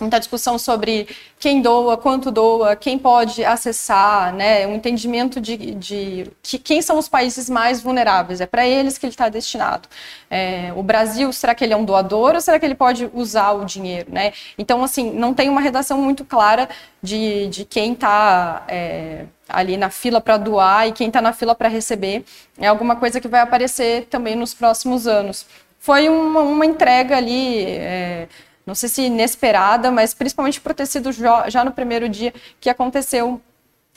muita 0.00 0.18
discussão 0.18 0.58
sobre 0.58 1.08
quem 1.38 1.60
doa, 1.60 1.96
quanto 1.96 2.30
doa, 2.30 2.76
quem 2.76 2.98
pode 2.98 3.44
acessar, 3.44 4.34
né, 4.34 4.66
um 4.66 4.74
entendimento 4.74 5.40
de, 5.40 5.56
de 5.56 6.30
que, 6.42 6.58
quem 6.58 6.82
são 6.82 6.98
os 6.98 7.08
países 7.08 7.48
mais 7.48 7.80
vulneráveis, 7.80 8.40
é 8.40 8.46
para 8.46 8.66
eles 8.66 8.98
que 8.98 9.06
ele 9.06 9.12
está 9.12 9.28
destinado. 9.28 9.88
É, 10.30 10.72
o 10.76 10.82
Brasil, 10.82 11.32
será 11.32 11.54
que 11.54 11.64
ele 11.64 11.72
é 11.72 11.76
um 11.76 11.84
doador 11.84 12.34
ou 12.34 12.40
será 12.40 12.58
que 12.58 12.66
ele 12.66 12.74
pode 12.74 13.10
usar 13.14 13.52
o 13.52 13.64
dinheiro, 13.64 14.10
né? 14.12 14.32
Então, 14.58 14.82
assim, 14.82 15.10
não 15.12 15.34
tem 15.34 15.48
uma 15.48 15.60
redação 15.60 15.98
muito 15.98 16.24
clara 16.24 16.68
de, 17.02 17.48
de 17.48 17.64
quem 17.64 17.92
está... 17.92 18.64
É, 18.68 19.24
ali 19.52 19.76
na 19.76 19.90
fila 19.90 20.20
para 20.20 20.36
doar 20.36 20.86
e 20.86 20.92
quem 20.92 21.08
está 21.08 21.20
na 21.20 21.32
fila 21.32 21.54
para 21.54 21.68
receber. 21.68 22.24
É 22.58 22.68
alguma 22.68 22.96
coisa 22.96 23.20
que 23.20 23.28
vai 23.28 23.40
aparecer 23.40 24.06
também 24.06 24.36
nos 24.36 24.54
próximos 24.54 25.06
anos. 25.06 25.44
Foi 25.78 26.08
uma, 26.08 26.40
uma 26.42 26.66
entrega 26.66 27.16
ali, 27.16 27.64
é, 27.64 28.28
não 28.70 28.74
sei 28.76 28.88
se 28.88 29.02
inesperada, 29.02 29.90
mas 29.90 30.14
principalmente 30.14 30.60
por 30.60 30.72
ter 30.72 30.86
sido 30.86 31.10
já, 31.12 31.64
no 31.64 31.72
primeiro 31.72 32.08
dia 32.08 32.32
que 32.60 32.70
aconteceu 32.70 33.40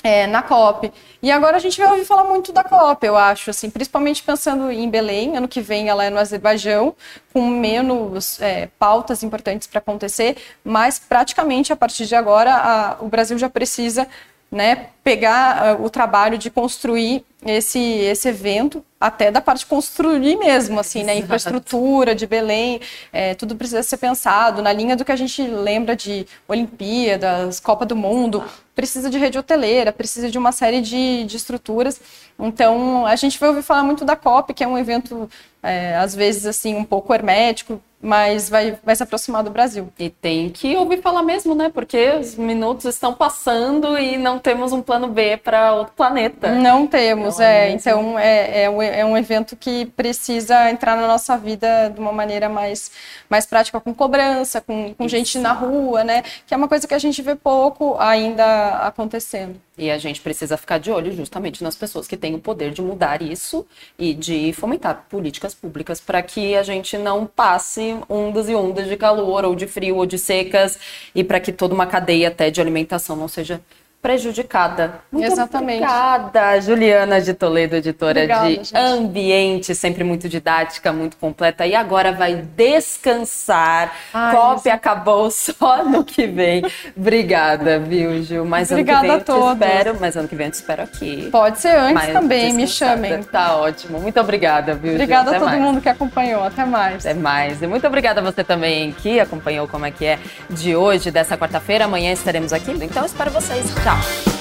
é, 0.04 0.26
na 0.26 0.42
COP. 0.42 0.92
E 1.22 1.32
agora 1.32 1.58
a 1.58 1.60
gente 1.60 1.80
vai 1.80 1.92
ouvir 1.92 2.06
falar 2.06 2.24
muito 2.24 2.52
da 2.52 2.64
COP, 2.64 3.06
eu 3.06 3.16
acho, 3.16 3.52
assim, 3.52 3.70
principalmente 3.70 4.24
pensando 4.24 4.72
em 4.72 4.90
Belém, 4.90 5.38
ano 5.38 5.48
que 5.48 5.62
vem 5.62 5.90
ela 5.90 6.04
é 6.04 6.10
no 6.10 6.18
Azerbaijão, 6.18 6.96
com 7.32 7.48
menos 7.48 8.42
é, 8.42 8.68
pautas 8.80 9.22
importantes 9.22 9.68
para 9.68 9.78
acontecer, 9.78 10.38
mas 10.66 10.98
praticamente 10.98 11.72
a 11.72 11.76
partir 11.76 12.08
de 12.08 12.16
agora 12.16 12.54
a, 12.56 12.98
o 13.00 13.08
Brasil 13.08 13.38
já 13.38 13.50
precisa 13.50 14.08
né, 14.54 14.90
pegar 15.04 15.80
uh, 15.80 15.84
o 15.84 15.90
trabalho 15.90 16.38
de 16.38 16.52
construir 16.52 17.26
esse, 17.44 17.80
esse 17.80 18.30
evento, 18.30 18.86
até 19.02 19.32
da 19.32 19.42
parte 19.42 19.62
de 19.62 19.66
construir 19.66 20.38
mesmo, 20.38 20.80
assim, 20.80 21.04
né, 21.04 21.18
infraestrutura 21.18 22.14
de 22.14 22.28
Belém, 22.28 22.80
é, 23.12 23.34
tudo 23.34 23.56
precisa 23.56 23.82
ser 23.82 23.98
pensado 23.98 24.62
na 24.62 24.72
linha 24.72 24.96
do 24.96 25.04
que 25.04 25.12
a 25.12 25.16
gente 25.16 25.42
lembra 25.42 25.96
de 25.96 26.28
Olimpíadas, 26.48 27.60
Copa 27.60 27.84
do 27.84 27.96
Mundo, 27.96 28.44
precisa 28.76 29.10
de 29.10 29.18
rede 29.18 29.40
hoteleira, 29.40 29.92
precisa 29.92 30.30
de 30.30 30.38
uma 30.38 30.52
série 30.52 30.82
de, 30.82 31.24
de 31.26 31.36
estruturas. 31.36 32.00
Então, 32.40 33.08
a 33.08 33.16
gente 33.16 33.40
vai 33.40 33.50
ouvir 33.50 33.64
falar 33.64 33.84
muito 33.84 34.06
da 34.06 34.16
COP, 34.16 34.54
que 34.54 34.64
é 34.64 34.68
um 34.68 34.78
evento, 34.78 35.28
é, 35.64 35.96
às 35.96 36.14
vezes, 36.14 36.46
assim, 36.46 36.76
um 36.76 36.86
pouco 36.86 37.12
hermético, 37.12 37.82
mas 38.04 38.50
vai, 38.50 38.78
vai 38.84 38.94
se 38.94 39.02
aproximar 39.02 39.44
do 39.44 39.50
Brasil. 39.50 39.88
E 39.98 40.10
tem 40.10 40.50
que 40.50 40.76
ouvir 40.76 41.02
falar 41.02 41.24
mesmo, 41.24 41.56
né? 41.56 41.72
Porque 41.74 42.18
os 42.20 42.36
minutos 42.36 42.84
estão 42.84 43.14
passando 43.14 43.98
e 43.98 44.18
não 44.18 44.38
temos 44.38 44.74
um 44.74 44.82
plano 44.82 45.08
B 45.08 45.38
para 45.38 45.74
outro 45.74 45.94
planeta. 45.96 46.52
Não 46.52 46.86
temos, 46.86 47.36
então, 47.36 47.46
é. 47.46 47.70
é 47.70 47.72
então 47.72 48.20
é, 48.20 48.64
é, 48.64 49.00
é, 49.00 49.06
um 49.06 49.16
evento 49.16 49.56
que 49.56 49.86
precisa 49.86 50.70
entrar 50.70 50.98
na 50.98 51.08
nossa 51.08 51.38
vida 51.38 51.90
de 51.90 52.00
uma 52.02 52.12
maneira 52.12 52.50
mais, 52.50 52.92
mais 53.30 53.46
prática, 53.46 53.80
com 53.80 53.94
cobrança, 53.94 54.60
com, 54.60 54.94
com 54.94 55.08
gente 55.08 55.40
na 55.40 55.54
rua, 55.54 56.04
né? 56.04 56.24
Que 56.46 56.54
é 56.54 56.58
uma 56.58 56.68
coisa 56.68 56.86
que 56.86 56.94
a 56.94 57.00
gente 57.00 57.22
vê 57.22 57.36
pouco 57.36 57.96
ainda 57.98 58.80
acontecendo. 58.80 59.56
E 59.76 59.90
a 59.90 59.98
gente 59.98 60.22
precisa 60.22 60.56
ficar 60.56 60.78
de 60.78 60.92
olho 60.92 61.12
justamente 61.12 61.64
nas 61.64 61.76
pessoas 61.76 62.08
que 62.08 62.16
têm 62.16 62.36
o 62.36 62.40
poder 62.40 62.72
de 62.72 62.82
mudar 62.82 63.24
isso 63.24 63.66
e 63.98 64.14
de 64.14 64.54
fomentar 64.54 65.08
políticas 65.10 65.56
públicas 65.56 66.00
para 66.00 66.22
que 66.22 66.56
a 66.56 66.62
gente 66.62 66.96
não 66.96 67.26
passe 67.26 67.98
ondas 68.08 68.48
e 68.50 68.54
ondas 68.54 68.88
de 68.88 68.96
calor, 68.96 69.44
ou 69.46 69.56
de 69.56 69.66
frio, 69.66 69.96
ou 69.96 70.06
de 70.06 70.20
secas, 70.20 70.78
e 71.16 71.24
para 71.24 71.40
que 71.40 71.52
toda 71.52 71.74
uma 71.74 71.88
cadeia 71.88 72.28
até 72.28 72.52
de 72.52 72.62
alimentação 72.62 73.16
não 73.16 73.28
seja 73.28 73.60
prejudicada. 74.04 74.96
Muito 75.10 75.32
Exatamente. 75.32 75.82
Obrigada, 75.82 76.60
Juliana 76.60 77.22
de 77.22 77.34
Toledo, 77.34 77.78
editora 77.78 78.20
Obrigada, 78.20 78.50
de 78.50 78.56
gente. 78.56 78.78
Ambiente, 78.78 79.74
sempre 79.74 80.04
muito 80.04 80.28
didática, 80.28 80.92
muito 80.92 81.16
completa. 81.16 81.66
E 81.66 81.74
agora 81.74 82.12
vai 82.12 82.36
descansar. 82.36 83.94
Ai, 84.14 84.36
COP 84.36 84.70
acabou 84.70 85.32
só 85.32 85.86
no 85.86 86.04
que 86.04 86.28
vem. 86.28 86.64
Obrigada, 86.96 87.80
viu, 87.80 88.22
Gil? 88.22 88.44
Mas 88.44 88.70
Obrigada 88.72 89.14
ano 89.14 89.24
que 89.24 89.32
vem 89.32 89.38
a 89.38 89.40
te 89.40 89.54
espero, 89.54 89.98
mas 90.02 90.18
ano 90.18 90.28
que 90.28 90.36
vem 90.36 90.48
eu 90.48 90.52
te 90.52 90.56
espero 90.56 90.84
aqui. 90.84 91.30
Pode 91.32 91.62
ser 91.62 91.78
antes 91.78 92.08
também, 92.08 92.54
me 92.54 92.68
chamem. 92.68 93.24
Tá 93.24 93.56
ótimo. 93.56 94.02
Muito 94.02 94.20
obrigada, 94.20 94.76
viu, 94.76 94.92
Obrigada 94.92 95.30
Gil? 95.30 95.38
a 95.38 95.40
todo 95.40 95.50
mais. 95.50 95.62
mundo 95.62 95.80
que 95.80 95.88
acompanhou. 95.88 96.44
Até 96.44 96.66
mais. 96.66 97.06
Até 97.06 97.14
mais. 97.14 97.62
E 97.62 97.68
muito 97.68 97.88
obrigada 97.88 98.20
a 98.20 98.24
você 98.24 98.44
também 98.44 98.92
que 98.92 99.22
acompanhou 99.22 99.66
como 99.66 99.86
é 99.86 99.92
que 99.92 100.06
é 100.06 100.20
de 100.50 100.76
hoje, 100.76 101.10
dessa 101.10 101.38
quarta-feira. 101.38 101.86
Amanhã 101.86 102.12
estaremos 102.12 102.52
aqui. 102.52 102.72
Então, 102.82 103.06
espero 103.06 103.32
vocês. 103.32 103.64
Tchau. 104.02 104.33